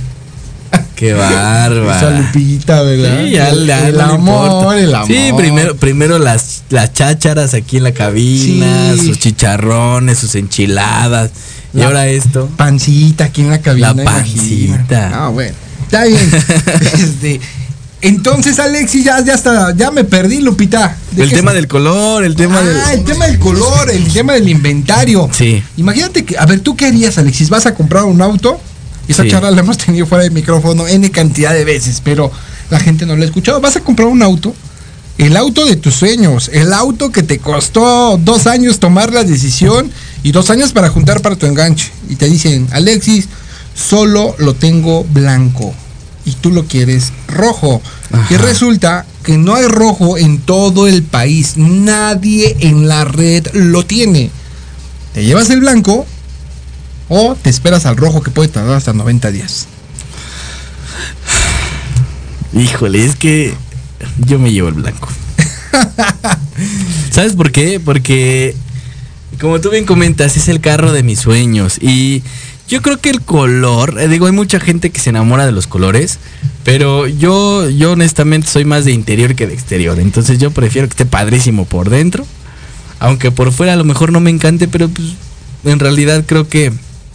[0.96, 2.20] Qué Esa bárbara.
[2.20, 3.24] Lupita, ¿verdad?
[3.24, 5.08] Sí, ya, el, ya el amor, el amor.
[5.08, 9.08] Sí, primero, primero las, las chácharas aquí en la cabina, Sí.
[9.08, 11.32] sus chicharrones, sus enchiladas.
[11.74, 12.48] y ahora esto.
[12.56, 13.94] Pancita aquí en la cabina.
[13.96, 15.10] La pancita.
[15.10, 15.56] No, bueno.
[15.92, 16.32] Está bien.
[16.94, 17.42] Este,
[18.02, 20.98] entonces, Alexis, ya, ya está, ya me perdí, Lupita.
[21.12, 23.00] ¿De El tema del color, el tema ah, del.
[23.00, 25.30] el tema del color, el tema del inventario.
[25.34, 25.62] Sí.
[25.78, 27.50] Imagínate que, a ver, ¿tú qué harías, Alexis?
[27.50, 28.60] ¿Vas a comprar un auto?
[29.08, 29.30] Esa Sí.
[29.30, 32.32] charla la hemos tenido fuera de micrófono N cantidad de veces, pero
[32.70, 33.60] la gente no la ha escuchado.
[33.60, 34.56] ¿Vas a comprar un auto?
[35.18, 39.92] El auto de tus sueños, el auto que te costó dos años tomar la decisión
[40.24, 41.92] y dos años para juntar para tu enganche.
[42.10, 43.28] Y te dicen, Alexis,
[43.76, 45.76] solo lo tengo blanco
[46.32, 47.82] y tú lo quieres rojo.
[48.30, 51.58] Y resulta que no hay rojo en todo el país.
[51.58, 54.32] Nadie en la red lo tiene.
[55.14, 56.06] Te llevas el blanco
[57.10, 59.68] o te esperas al rojo que puede tardar hasta 90 días.
[62.54, 63.54] Híjole, es que
[64.26, 65.10] yo me llevo el blanco.
[67.12, 67.80] ¿Sabes por qué?
[67.80, 68.56] Porque,
[69.40, 71.78] como tú bien comentas, es el carro de mis sueños.
[71.82, 72.24] Y
[72.72, 75.68] yo creo que el color, eh, digo, hay mucha gente que se enamora de los
[75.68, 76.20] colores,
[76.64, 80.00] pero yo, yo honestamente soy más de interior que de exterior.
[80.00, 82.26] Entonces yo prefiero que esté padrísimo por dentro.
[83.00, 85.16] Aunque por fuera a lo mejor no me encante, pero pues
[85.66, 86.72] en realidad creo que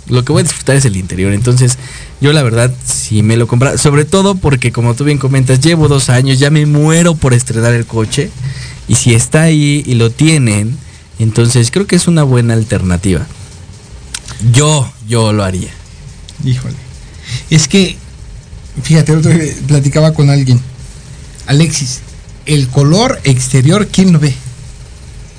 [0.08, 1.32] lo que voy a disfrutar es el interior.
[1.32, 1.78] Entonces,
[2.20, 5.88] yo la verdad, si me lo compra, sobre todo porque como tú bien comentas, llevo
[5.88, 8.30] dos años, ya me muero por estrenar el coche.
[8.88, 10.76] Y si está ahí y lo tienen,
[11.18, 13.26] entonces creo que es una buena alternativa.
[14.52, 15.70] Yo, yo lo haría.
[16.44, 16.74] Híjole.
[17.50, 17.96] Es que,
[18.82, 20.60] fíjate, otro día platicaba con alguien.
[21.46, 22.00] Alexis,
[22.44, 24.34] el color exterior, ¿quién lo ve?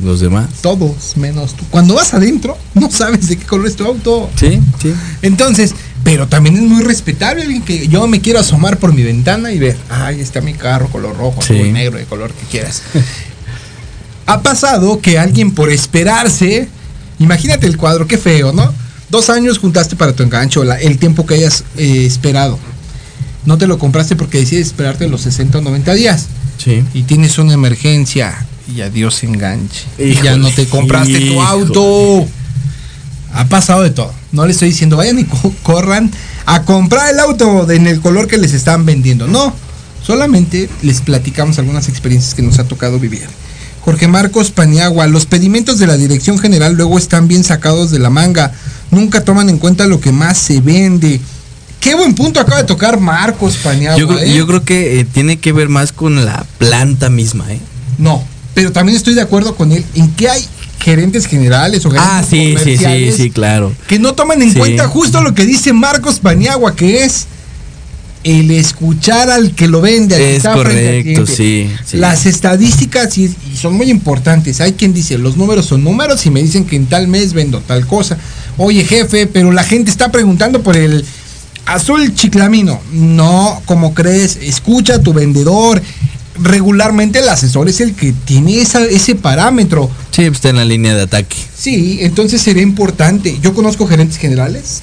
[0.04, 0.48] Los demás.
[0.62, 1.66] Todos, menos tú.
[1.72, 4.30] Cuando vas adentro, no sabes de qué color es tu auto.
[4.40, 4.94] Sí, sí.
[5.24, 5.74] Entonces,
[6.04, 9.60] pero también es muy respetable alguien que yo me quiero asomar por mi ventana y
[9.60, 11.56] ver, ahí está mi carro, color rojo, Sí.
[11.56, 12.84] azul, negro, de color que quieras.
[14.28, 16.68] ha pasado que alguien por esperarse,
[17.18, 18.74] imagínate el cuadro, qué feo, ¿no?
[19.10, 22.60] Dos años juntaste para tu engancho, la- el tiempo que hayas eh, esperado.
[23.46, 26.26] No te lo compraste porque decides esperarte los 60 o 90 días.
[26.58, 26.84] Sí.
[26.94, 29.86] Y tienes una emergencia y adiós enganche.
[29.98, 32.28] y ya no te compraste tu auto.
[33.34, 34.14] Ha pasado de todo.
[34.32, 36.12] No le estoy diciendo vayan y co- corran
[36.46, 39.28] a comprar el auto en el color que les están vendiendo.
[39.28, 39.54] No,
[40.06, 43.28] solamente les platicamos algunas experiencias que nos ha tocado vivir.
[43.82, 48.10] Jorge Marcos Paniagua, los pedimentos de la dirección general luego están bien sacados de la
[48.10, 48.52] manga.
[48.92, 51.20] Nunca toman en cuenta lo que más se vende.
[51.80, 54.00] Qué buen punto acaba de tocar Marcos Paniagua.
[54.00, 54.34] Yo, creo- ¿eh?
[54.36, 57.60] yo creo que eh, tiene que ver más con la planta misma, ¿eh?
[57.98, 58.24] No,
[58.54, 60.44] pero también estoy de acuerdo con él en que hay
[60.80, 63.74] gerentes generales o gerentes Ah, sí, sí, sí, comerciales sí, claro.
[63.88, 64.58] que no toman en Sí.
[64.60, 67.26] cuenta justo lo que dice Marcos Paniagua, que es
[68.24, 71.98] el escuchar al que lo vende, al que Es al correcto, sí, sí.
[71.98, 74.60] Las estadísticas y, y son muy importantes.
[74.60, 77.62] Hay quien dice, los números son números y me dicen que en tal mes vendo
[77.62, 78.18] tal cosa.
[78.58, 81.06] Oye, jefe, pero la gente está preguntando por el
[81.66, 82.80] azul chiclamino.
[82.92, 85.82] No, como crees, escucha a tu vendedor.
[86.40, 89.90] Regularmente el asesor es el que tiene esa- ese parámetro.
[90.12, 91.36] Sí, está en la línea de ataque.
[91.58, 93.38] Sí, entonces sería importante.
[93.42, 94.82] Yo conozco gerentes generales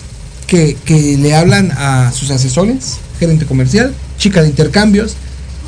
[0.48, 5.14] que, que le hablan a sus asesores, gerente comercial, chica de intercambios,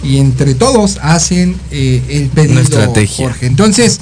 [0.02, 2.52] y entre todos hacen eh, el pedido.
[2.54, 3.26] Una estrategia.
[3.28, 3.46] Jorge.
[3.46, 4.00] Entonces,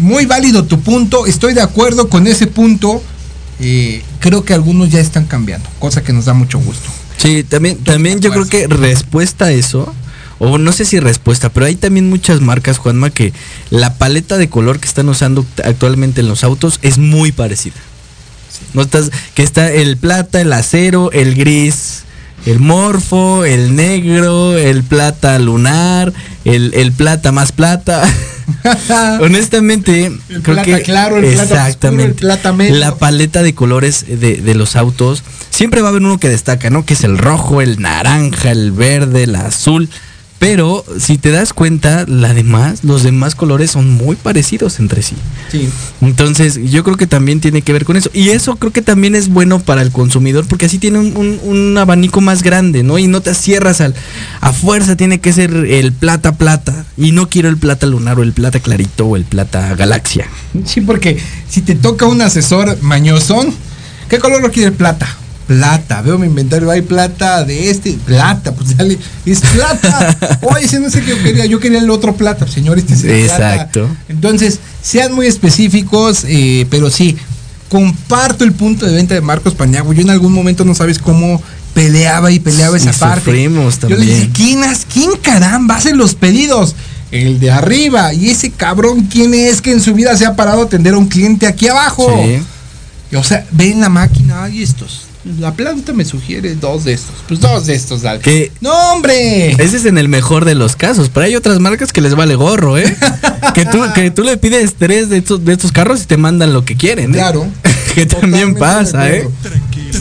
[0.00, 3.02] muy válido tu punto, estoy de acuerdo con ese punto.
[3.60, 6.90] Eh, creo que algunos ya están cambiando, cosa que nos da mucho gusto.
[7.16, 9.94] Sí, también, también yo creo que respuesta a eso,
[10.38, 13.34] o no sé si respuesta, pero hay también muchas marcas, Juanma, que
[13.68, 17.76] la paleta de color que están usando actualmente en los autos es muy parecida.
[18.72, 22.04] No estás, que está el plata, el acero, el gris,
[22.46, 26.12] el morfo, el negro, el plata lunar,
[26.46, 28.02] el, el plata más plata.
[29.20, 32.74] Honestamente, El creo plata que claro, el plata oscuro, exactamente el plata medio.
[32.76, 36.70] la paleta de colores de, de los autos siempre va a haber uno que destaca,
[36.70, 36.84] ¿no?
[36.84, 39.88] Que es el rojo, el naranja, el verde, el azul.
[40.40, 45.14] Pero si te das cuenta, la demás, los demás colores son muy parecidos entre sí.
[45.52, 45.68] Sí.
[46.00, 48.08] Entonces, yo creo que también tiene que ver con eso.
[48.14, 51.40] Y eso creo que también es bueno para el consumidor, porque así tiene un, un-
[51.44, 52.98] un abanico más grande, ¿no?
[52.98, 53.94] Y no te cierras al.
[54.40, 56.86] A fuerza tiene que ser el plata plata.
[56.96, 60.26] Y no quiero el plata lunar o el plata clarito o el plata galaxia.
[60.64, 61.18] Sí, porque
[61.50, 63.52] si te toca un asesor mañosón,
[64.08, 64.72] ¿qué color lo quiere?
[64.72, 65.06] Plata.
[65.50, 68.96] Plata, veo mi inventario, hay plata de este, plata, pues dale,
[69.26, 70.16] es plata.
[70.42, 73.02] Oye, ese no sé qué yo quería, yo quería el otro plata, señor, este es
[73.02, 73.54] el plata.
[73.54, 73.88] Exacto.
[74.08, 77.16] Entonces, sean muy específicos, eh, pero sí,
[77.68, 79.92] comparto el punto de venta de Marcos Pañago.
[79.92, 81.42] Yo en algún momento no sabes cómo
[81.74, 83.24] peleaba y peleaba esa Y parte.
[83.24, 84.14] sufrimos Yo le también.
[84.20, 84.60] dije, ¿quién,
[84.92, 86.76] ¿quién caramba hace los pedidos?
[87.10, 88.14] El de arriba.
[88.14, 90.98] Y ese cabrón, ¿quién es que en su vida se ha parado a atender a
[90.98, 92.06] un cliente aquí abajo?
[92.24, 92.40] Sí.
[93.10, 95.09] Y, O sea, ve en la máquina, hay estos.
[95.38, 97.14] La planta me sugiere dos de estos.
[97.28, 98.20] Pues dos de estos, dale.
[98.20, 99.50] Que ¡No, hombre!
[99.52, 102.36] ese es en el mejor de los casos, pero hay otras marcas que les vale
[102.36, 102.96] gorro, ¿eh?
[103.54, 106.54] que, tú, que tú le pides tres de estos, de estos carros y te mandan
[106.54, 107.18] lo que quieren, ¿eh?
[107.18, 107.46] Claro.
[107.94, 109.28] que también pasa, ¿eh?
[109.42, 109.98] Tranquilo,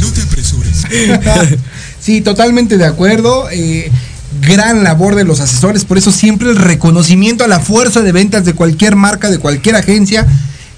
[0.00, 0.84] no te apresures.
[2.00, 3.48] sí, totalmente de acuerdo.
[3.50, 3.90] eh,
[4.40, 8.44] gran labor de los asesores, por eso siempre el reconocimiento a la fuerza de ventas
[8.44, 10.26] de cualquier marca, de cualquier agencia,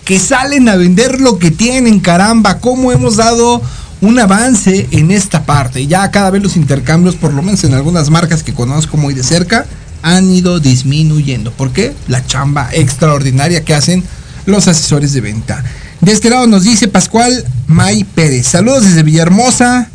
[0.07, 3.61] que salen a vender lo que tienen, caramba, cómo hemos dado
[4.01, 5.89] un avance en esta parte.
[5.89, 9.25] Ya cada vez los intercambios, por lo menos en algunas marcas que conozco muy de
[9.25, 9.67] cerca,
[10.03, 11.51] han ido disminuyendo.
[11.51, 11.93] ¿Por qué?
[12.07, 14.05] La chamba extraordinaria que hacen
[14.47, 15.65] los asesores de venta.
[16.01, 18.47] De este lado nos dice Pascual May Pérez.
[18.47, 19.89] Saludos desde Villahermosa.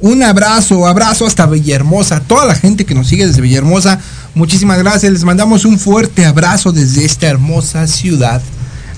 [0.00, 2.20] Un abrazo, abrazo hasta Villahermosa.
[2.20, 4.00] Toda la gente que nos sigue desde Villahermosa,
[4.34, 5.10] muchísimas gracias.
[5.10, 8.42] Les mandamos un fuerte abrazo desde esta hermosa ciudad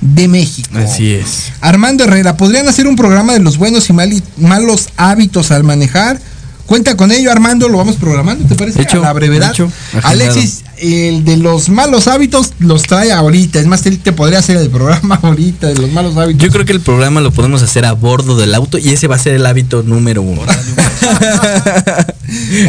[0.02, 0.68] de México.
[0.76, 1.52] Así es.
[1.62, 3.94] Armando Herrera, ¿podrían hacer un programa de los buenos y
[4.36, 6.20] malos hábitos al manejar?
[6.66, 8.82] Cuenta con ello, Armando, lo vamos programando, ¿te parece?
[8.82, 9.50] Hecho, a la brevedad.
[9.50, 9.70] hecho.
[10.04, 13.58] Alexis, el de los malos hábitos los trae ahorita.
[13.58, 16.42] Es más, él te podría hacer el programa ahorita de los malos hábitos.
[16.42, 19.16] Yo creo que el programa lo podemos hacer a bordo del auto y ese va
[19.16, 20.42] a ser el hábito número uno.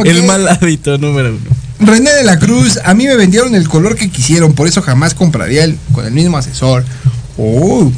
[0.04, 0.26] El Ok.
[0.26, 1.40] mal hábito número uno.
[1.80, 5.14] René de la Cruz, a mí me vendieron el color que quisieron, por eso jamás
[5.14, 6.84] compraría el, con el mismo asesor.
[7.38, 7.92] Oh,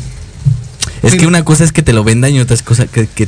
[1.04, 3.28] Es que una cosa es que te lo vendan y otra cosa que, que,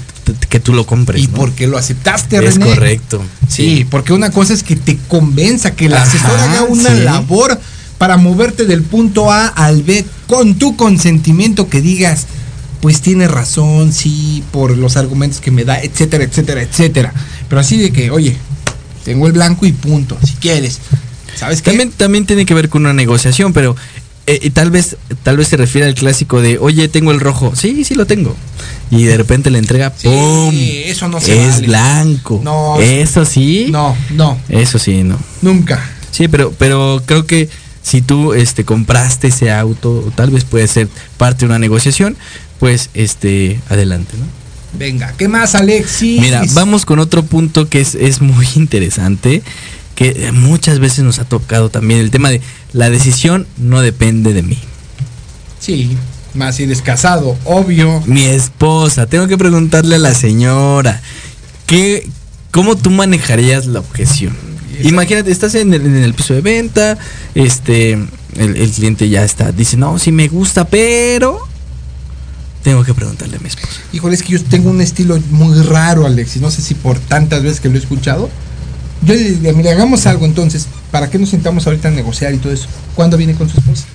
[0.49, 1.21] que tú lo compres.
[1.23, 1.33] ¿y ¿no?
[1.33, 2.65] por qué lo aceptaste, Es René?
[2.65, 3.21] correcto.
[3.47, 7.01] Sí, porque una cosa es que te convenza, que el Ajá, asesor haga una sí.
[7.03, 7.59] labor
[7.97, 12.25] para moverte del punto A al B con tu consentimiento que digas,
[12.81, 17.13] pues tiene razón, sí, por los argumentos que me da, etcétera, etcétera, etcétera.
[17.49, 18.37] Pero así de que, oye,
[19.03, 20.79] tengo el blanco y punto, si quieres.
[21.35, 21.71] ¿Sabes qué?
[21.71, 23.75] También, también tiene que ver con una negociación, pero
[24.27, 27.55] eh, y tal vez tal vez se refiere al clásico de, oye, tengo el rojo.
[27.55, 28.35] Sí, sí lo tengo.
[28.91, 30.53] Y de repente le entrega, Sí, ¡pum!
[30.55, 31.67] eso no se Es vale.
[31.67, 32.41] blanco.
[32.43, 32.79] No.
[32.79, 33.67] Eso sí.
[33.69, 35.17] No, no, Eso sí, no.
[35.41, 35.83] nunca.
[36.11, 37.49] Sí, pero, pero creo que
[37.81, 42.15] si tú este, compraste ese auto, tal vez puede ser parte de una negociación,
[42.59, 44.25] pues este, adelante, ¿no?
[44.77, 46.19] Venga, ¿qué más, Alexis?
[46.21, 49.41] Mira, vamos con otro punto que es, es muy interesante,
[49.97, 52.39] que muchas veces nos ha tocado también el tema de
[52.71, 54.59] la decisión no depende de mí.
[55.59, 55.97] Sí,
[56.35, 58.03] más si eres casado, obvio.
[58.05, 61.01] Mi esposa, tengo que preguntarle a la señora,
[61.65, 62.07] ¿qué,
[62.51, 64.37] ¿cómo tú manejarías la objeción?
[64.83, 66.99] Imagínate, estás en el, en el piso de venta,
[67.33, 71.39] este, el, el cliente ya está, dice, no, sí me gusta, pero
[72.61, 73.81] Tengo que preguntarle a mi esposa.
[73.93, 76.99] Híjole, es que yo tengo un estilo muy raro, Alex, y no sé si por
[76.99, 78.29] tantas veces que lo he escuchado.
[79.03, 82.37] Yo le diría, mire, hagamos algo entonces, ¿para qué nos sentamos ahorita a negociar y
[82.37, 82.67] todo eso?
[82.95, 83.85] ¿Cuándo viene con su esposa?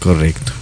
[0.00, 0.52] Correcto.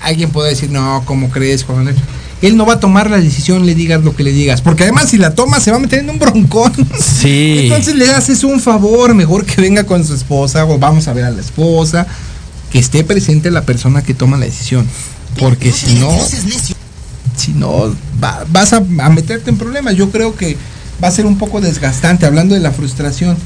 [0.00, 1.96] Alguien puede decir, no, ¿cómo crees, Juan Manuel?
[2.42, 5.08] Él no va a tomar la decisión, le digas lo que le digas, porque además
[5.08, 6.72] si la toma se va a meter en un broncón.
[7.00, 7.60] Sí.
[7.64, 11.24] Entonces le haces un favor, mejor que venga con su esposa o vamos a ver
[11.24, 12.06] a la esposa,
[12.70, 14.86] que esté presente la persona que toma la decisión,
[15.38, 16.10] porque si no,
[17.36, 19.94] si no va- vas a, a meterte en problemas.
[19.96, 20.56] Yo creo que
[21.02, 23.36] va a ser un poco desgastante hablando de la frustración.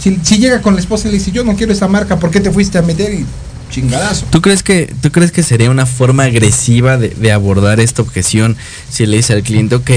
[0.00, 2.30] Si, si llega con la esposa y le dice, yo no quiero esa marca, ¿por
[2.30, 3.12] qué te fuiste a meter?
[3.14, 3.24] Y
[3.70, 4.26] chingadazo.
[4.30, 8.56] ¿Tú crees que, tú crees que sería una forma agresiva de, de abordar esta objeción
[8.90, 9.90] si le dice al cliente, ok,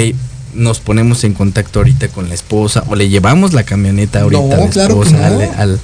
[0.55, 4.53] nos ponemos en contacto ahorita con la esposa o le llevamos la camioneta ahorita No,
[4.53, 5.29] a la claro que esposa?
[5.29, 5.35] no.
[5.35, 5.79] al- al-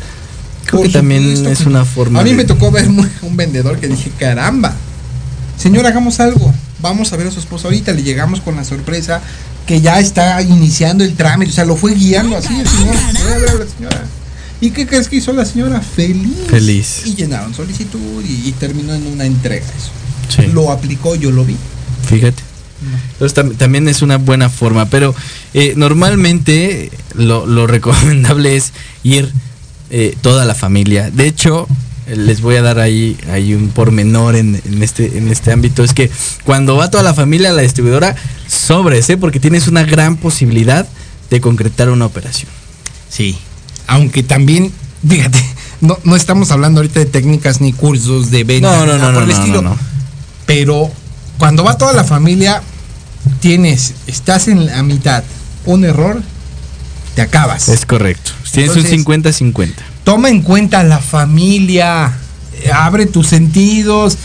[0.65, 2.87] creo Por que también es una forma A mí de- me tocó ver
[3.21, 4.73] un vendedor que dije, caramba,
[5.57, 6.51] señor, hagamos algo.
[6.89, 7.91] Vamos a ver a su esposa ahorita.
[7.93, 9.21] Le llegamos con la sorpresa
[9.65, 11.51] que ya está iniciando el trámite.
[11.51, 12.95] O sea, lo fue guiando así el señor.
[12.95, 14.05] La señora.
[14.61, 15.81] ¿Y qué crees que hizo la señora?
[15.81, 16.35] Feliz.
[16.49, 17.01] Feliz.
[17.05, 19.91] Y llenaron solicitud y, y terminó en una entrega eso.
[20.29, 20.47] Sí.
[20.53, 21.55] Lo aplicó, yo lo vi.
[22.07, 22.41] Fíjate.
[23.13, 25.15] Entonces tam- también es una buena forma, pero
[25.53, 28.73] eh, normalmente lo, lo recomendable es
[29.03, 29.31] ir
[29.89, 31.09] eh, toda la familia.
[31.11, 31.67] De hecho,
[32.07, 35.93] les voy a dar ahí, ahí un pormenor en, en este, en este ámbito, es
[35.93, 36.11] que
[36.43, 38.15] cuando va toda la familia a la distribuidora,
[38.47, 39.17] sobres, ¿eh?
[39.17, 40.87] porque tienes una gran posibilidad
[41.29, 42.49] de concretar una operación.
[43.09, 43.37] Sí.
[43.87, 44.71] Aunque también,
[45.07, 45.43] fíjate,
[45.81, 48.71] no, no estamos hablando ahorita de técnicas ni cursos de venta.
[48.71, 49.77] No, no, no, por no, el no, estilo.
[50.45, 50.91] Pero
[51.37, 52.61] cuando va toda la familia,
[53.39, 55.23] tienes, estás en la mitad,
[55.65, 56.21] un error,
[57.15, 57.69] te acabas.
[57.69, 58.31] Es correcto.
[58.51, 59.94] Tienes Entonces- un 50-50.
[60.05, 62.13] Toma en cuenta la familia,
[62.63, 64.17] eh, abre tus sentidos,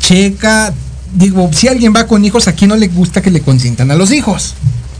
[0.00, 0.74] checa.
[1.14, 4.10] Digo, si alguien va con hijos, aquí no le gusta que le consientan a los
[4.10, 4.54] hijos.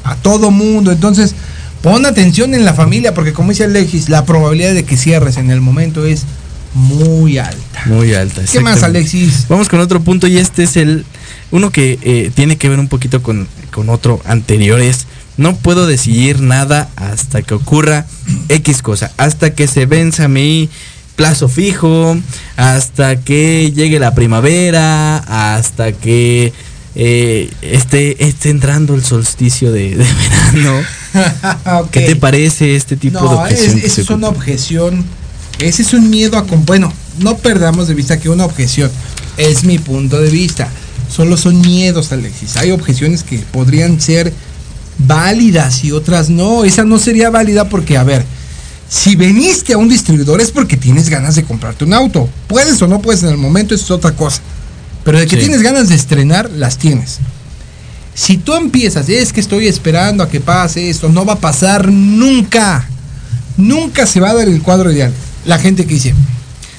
[0.05, 0.93] A todo mundo.
[0.93, 1.35] Entonces,
[1.83, 5.51] pon atención en la familia, porque como dice Alexis, la probabilidad de que cierres en
[5.51, 6.27] el momento es
[6.75, 7.83] muy alta.
[7.87, 8.43] Muy alta.
[8.51, 8.83] ¿Qué más.
[8.83, 9.47] Alexis?
[9.49, 11.05] Vamos con otro punto y este es el
[11.51, 15.07] uno que eh, tiene que ver un poquito con, con otro anterior es
[15.41, 18.05] no puedo decidir nada hasta que ocurra
[18.51, 20.68] X cosa, hasta que se venza mi
[21.16, 22.16] plazo fijo,
[22.57, 25.16] hasta que llegue la primavera,
[25.57, 26.53] hasta que
[26.95, 30.07] eh, esté, esté entrando el solsticio de, de
[30.53, 30.82] verano.
[31.91, 33.80] ¿Qué te parece este tipo de No, es, objeción?
[33.80, 35.05] que esa es una objeción.
[35.59, 36.43] Ese es un miedo a...
[36.43, 38.91] Bueno, no perdamos de vista que una objeción
[39.38, 40.68] es mi punto de vista.
[41.11, 42.57] Solo son miedos, Alexis.
[42.59, 44.32] Hay objeciones que podrían ser
[45.07, 46.64] válidas y otras no.
[46.64, 48.24] Esa no sería válida porque, a ver,
[48.88, 52.28] si veniste a un distribuidor es porque tienes ganas de comprarte un auto.
[52.46, 54.40] Puedes o no puedes en el momento, eso es otra cosa.
[55.05, 55.42] Pero de que Sí.
[55.42, 57.18] tienes ganas de estrenar, las tienes.
[58.14, 61.88] Si tú empiezas, es que estoy esperando a que pase esto, no va a pasar
[61.88, 62.86] nunca.
[63.57, 65.12] Nunca se va a dar el cuadro ideal.
[65.46, 66.14] La gente que dice,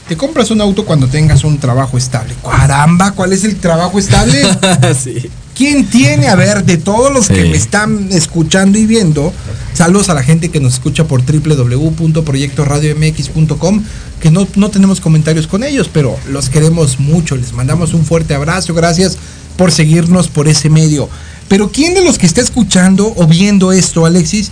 [0.07, 2.35] te compras un auto cuando tengas un trabajo estable.
[2.43, 4.43] Caramba, ¿cuál es el trabajo estable?
[5.03, 5.29] sí.
[5.61, 6.27] ¿Quién tiene?
[6.27, 9.31] A ver, de todos los que me están escuchando y viendo,
[9.75, 13.83] saludos a la gente que nos escucha por www.proyectoradiomx.com,
[14.19, 18.33] que no, no tenemos comentarios con ellos, pero los queremos mucho, les mandamos un fuerte
[18.33, 19.19] abrazo, gracias
[19.55, 21.07] por seguirnos por ese medio.
[21.47, 24.49] Pero ¿quién de los que está escuchando o viendo esto, Alexis,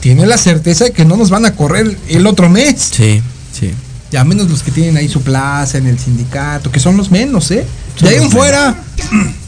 [0.00, 2.90] tiene la certeza de que no nos van a correr el otro mes?
[2.90, 3.22] Sí,
[3.52, 3.70] sí.
[4.10, 7.52] Ya menos los que tienen ahí su plaza en el sindicato, que son los menos,
[7.52, 7.64] ¿eh?
[8.00, 8.82] De ahí en fuera,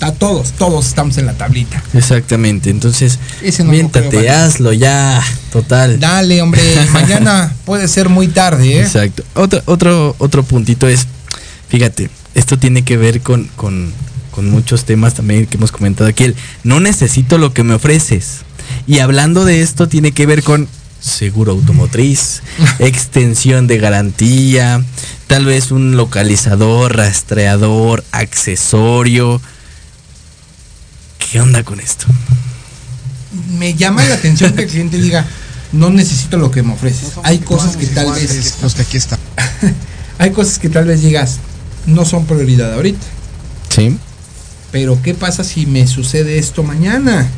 [0.00, 1.82] a todos, todos estamos en la tablita.
[1.94, 3.18] Exactamente, entonces,
[3.58, 5.98] no miéntate, creo, hazlo ya, total.
[5.98, 8.82] Dale, hombre, mañana puede ser muy tarde, ¿eh?
[8.82, 9.24] Exacto.
[9.34, 11.06] Otro, otro, otro puntito es,
[11.68, 13.92] fíjate, esto tiene que ver con, con,
[14.30, 16.24] con muchos temas también que hemos comentado aquí.
[16.24, 18.40] El, no necesito lo que me ofreces.
[18.86, 20.68] Y hablando de esto, tiene que ver con
[21.00, 22.42] seguro automotriz,
[22.78, 24.84] extensión de garantía,
[25.26, 29.40] tal vez un localizador, rastreador, accesorio.
[31.30, 32.06] ¿Qué onda con esto?
[33.58, 35.26] Me llama la atención que el cliente diga,
[35.72, 37.12] no necesito lo que me ofreces.
[37.22, 39.18] Hay cosas que tal vez, Los que aquí están.
[40.18, 41.38] hay cosas que tal vez digas,
[41.86, 43.04] no son prioridad ahorita.
[43.74, 43.96] Sí.
[44.70, 47.28] Pero ¿qué pasa si me sucede esto mañana?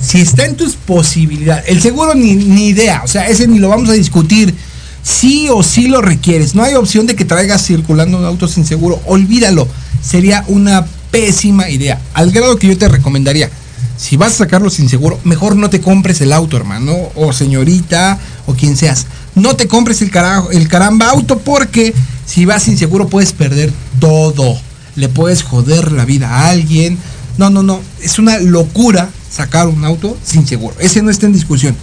[0.00, 3.70] Si está en tus posibilidades, el seguro ni, ni idea, o sea, ese ni lo
[3.70, 4.54] vamos a discutir.
[5.02, 6.54] Sí o sí lo requieres.
[6.54, 9.00] No hay opción de que traigas circulando un auto sin seguro.
[9.06, 9.68] Olvídalo.
[10.02, 12.00] Sería una pésima idea.
[12.12, 13.48] Al grado que yo te recomendaría,
[13.96, 18.18] si vas a sacarlo sin seguro, mejor no te compres el auto, hermano, o señorita,
[18.46, 19.06] o quien seas.
[19.36, 21.94] No te compres el, carajo, el caramba auto porque
[22.26, 24.58] si vas sin seguro puedes perder todo.
[24.96, 26.98] le puedes joder la vida a alguien.
[27.38, 27.80] No, no, no.
[28.02, 30.74] Es una locura sacar un auto sin seguro.
[30.80, 31.76] Ese no está en discusión.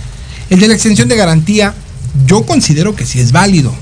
[0.50, 1.74] El de la extensión de garantía,
[2.26, 3.74] yo considero que sí es válido.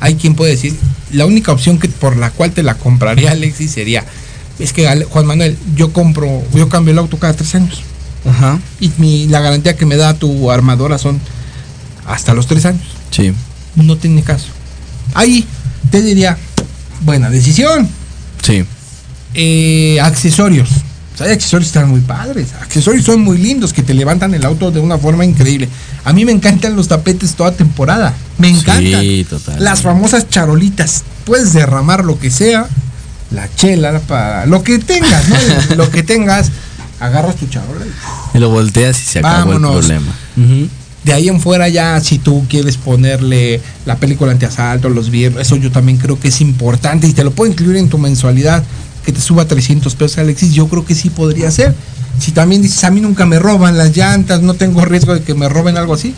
[0.00, 0.74] Hay quien puede decir,
[1.12, 4.04] la única opción que por la cual te la compraría Alexis sería,
[4.62, 7.82] es que Juan Manuel, yo compro, yo cambio el auto cada tres años.
[8.28, 8.60] Ajá.
[8.80, 11.20] Y mi, la garantía que me da tu armadora son
[12.06, 12.86] hasta los tres años.
[13.10, 13.32] Sí.
[13.74, 14.48] No tiene caso.
[15.14, 15.46] Ahí
[15.90, 16.38] te diría,
[17.02, 17.88] buena decisión.
[18.42, 18.64] Sí.
[19.34, 20.68] Eh, accesorios.
[21.14, 22.48] O sea, hay accesorios que están muy padres.
[22.60, 25.68] Accesorios son muy lindos que te levantan el auto de una forma increíble.
[26.04, 28.14] A mí me encantan los tapetes toda temporada.
[28.38, 29.00] Me encantan.
[29.00, 29.62] Sí, total.
[29.62, 31.02] Las famosas charolitas.
[31.24, 32.66] Puedes derramar lo que sea.
[33.34, 35.36] La chela, para lo que tengas, ¿no?
[35.76, 36.50] lo que tengas.
[37.00, 39.90] Agarras tu charola y Y lo volteas y se acabó Vámonos.
[39.90, 40.68] el problema.
[41.04, 45.56] De ahí en fuera ya si tú quieres ponerle la película antiasalto, los viernes, eso
[45.56, 48.62] yo también creo que es importante y te lo puedo incluir en tu mensualidad
[49.04, 51.74] que te suba 300 pesos Alexis, yo creo que sí podría ser.
[52.20, 55.34] Si también dices, a mí nunca me roban las llantas, no tengo riesgo de que
[55.34, 56.14] me roben algo así,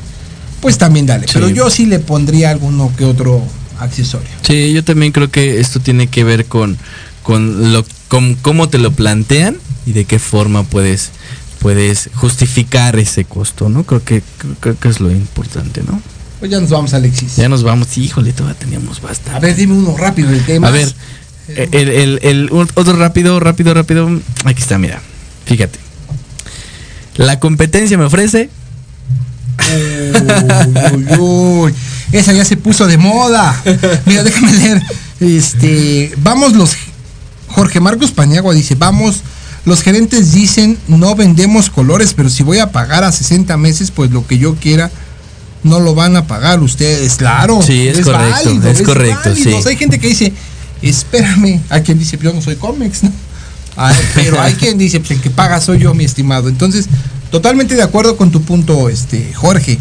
[0.60, 1.26] pues también dale.
[1.26, 1.32] Sí.
[1.34, 3.42] Pero yo sí le pondría alguno que otro
[3.78, 4.28] accesorio.
[4.42, 6.76] Sí, yo también creo que esto tiene que ver con,
[7.24, 9.56] con lo con cómo te lo plantean
[9.86, 11.10] y de qué forma puedes
[11.58, 13.82] puedes justificar ese costo, ¿no?
[13.84, 14.22] Creo que
[14.60, 16.00] creo, que es lo importante, ¿no?
[16.38, 17.36] Pues ya nos vamos Alexis.
[17.36, 19.36] Ya nos vamos, híjole, todavía teníamos bastante.
[19.36, 20.68] A ver, dime uno rápido del tema.
[20.68, 20.92] A ver,
[21.48, 24.08] el, el- el- un- otro rápido, rápido, rápido.
[24.44, 25.00] Aquí está, mira.
[25.46, 25.78] Fíjate.
[27.16, 28.50] La competencia me ofrece.
[30.94, 31.74] Uy, uy, uy.
[32.12, 33.60] Esa ya se puso de moda.
[34.06, 34.82] Mira, déjame leer.
[35.20, 36.76] Este, vamos los
[37.54, 39.22] Jorge Marcos Paniagua dice, "Vamos,
[39.64, 44.10] los gerentes dicen, no vendemos colores, pero si voy a pagar a 60 meses, pues
[44.10, 44.90] lo que yo quiera
[45.62, 47.62] no lo van a pagar ustedes." Claro.
[47.62, 49.62] Sí, es correcto, es correcto, válido.
[49.62, 49.68] sí.
[49.68, 50.32] Hay gente que dice,
[50.82, 53.12] "Espérame." Hay quien dice, "Yo no soy cómics", ¿no?
[53.76, 56.48] Ay, pero hay quien dice, pues el que paga soy yo, mi estimado.
[56.48, 56.86] Entonces,
[57.30, 59.78] totalmente de acuerdo con tu punto, este, Jorge.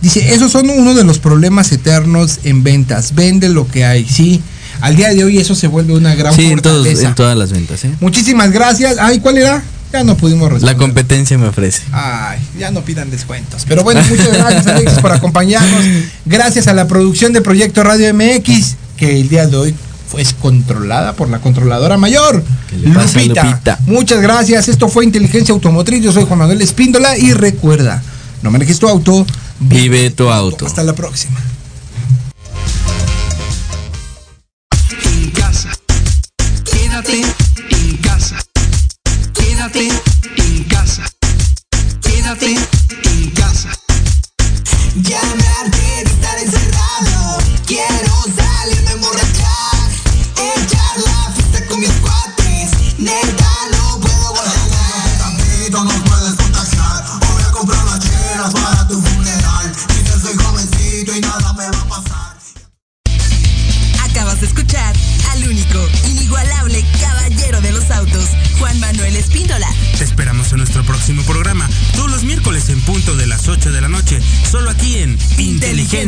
[0.00, 3.14] Dice, esos son uno de los problemas eternos en ventas.
[3.14, 4.42] Vende lo que hay, sí.
[4.82, 7.08] Al día de hoy eso se vuelve una gran Sí, en, todos- fortaleza.
[7.08, 7.94] en todas las ventas, ¿eh?
[8.00, 8.96] Muchísimas gracias.
[8.98, 9.62] Ay, ¿cuál era?
[9.92, 10.76] Ya no pudimos La responder.
[10.76, 11.82] competencia me ofrece.
[11.92, 13.64] Ay, ya no pidan descuentos.
[13.68, 15.84] Pero bueno, muchas gracias Alexis por acompañarnos.
[16.24, 19.74] Gracias a la producción de Proyecto Radio MX, que el día de hoy
[20.08, 23.44] fue controlada por la controladora mayor, ¿Qué le pasa, Lupita.
[23.44, 23.78] Lupita?
[23.86, 24.68] Muchas gracias.
[24.68, 26.02] Esto fue Inteligencia Automotriz.
[26.02, 28.02] Yo soy Juan Manuel Espíndola y recuerda,
[28.42, 29.26] no manejes tu auto,
[29.60, 30.66] Vive tu auto.
[30.66, 31.38] Hasta la próxima.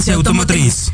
[0.05, 0.94] Inteligencia Automotriz.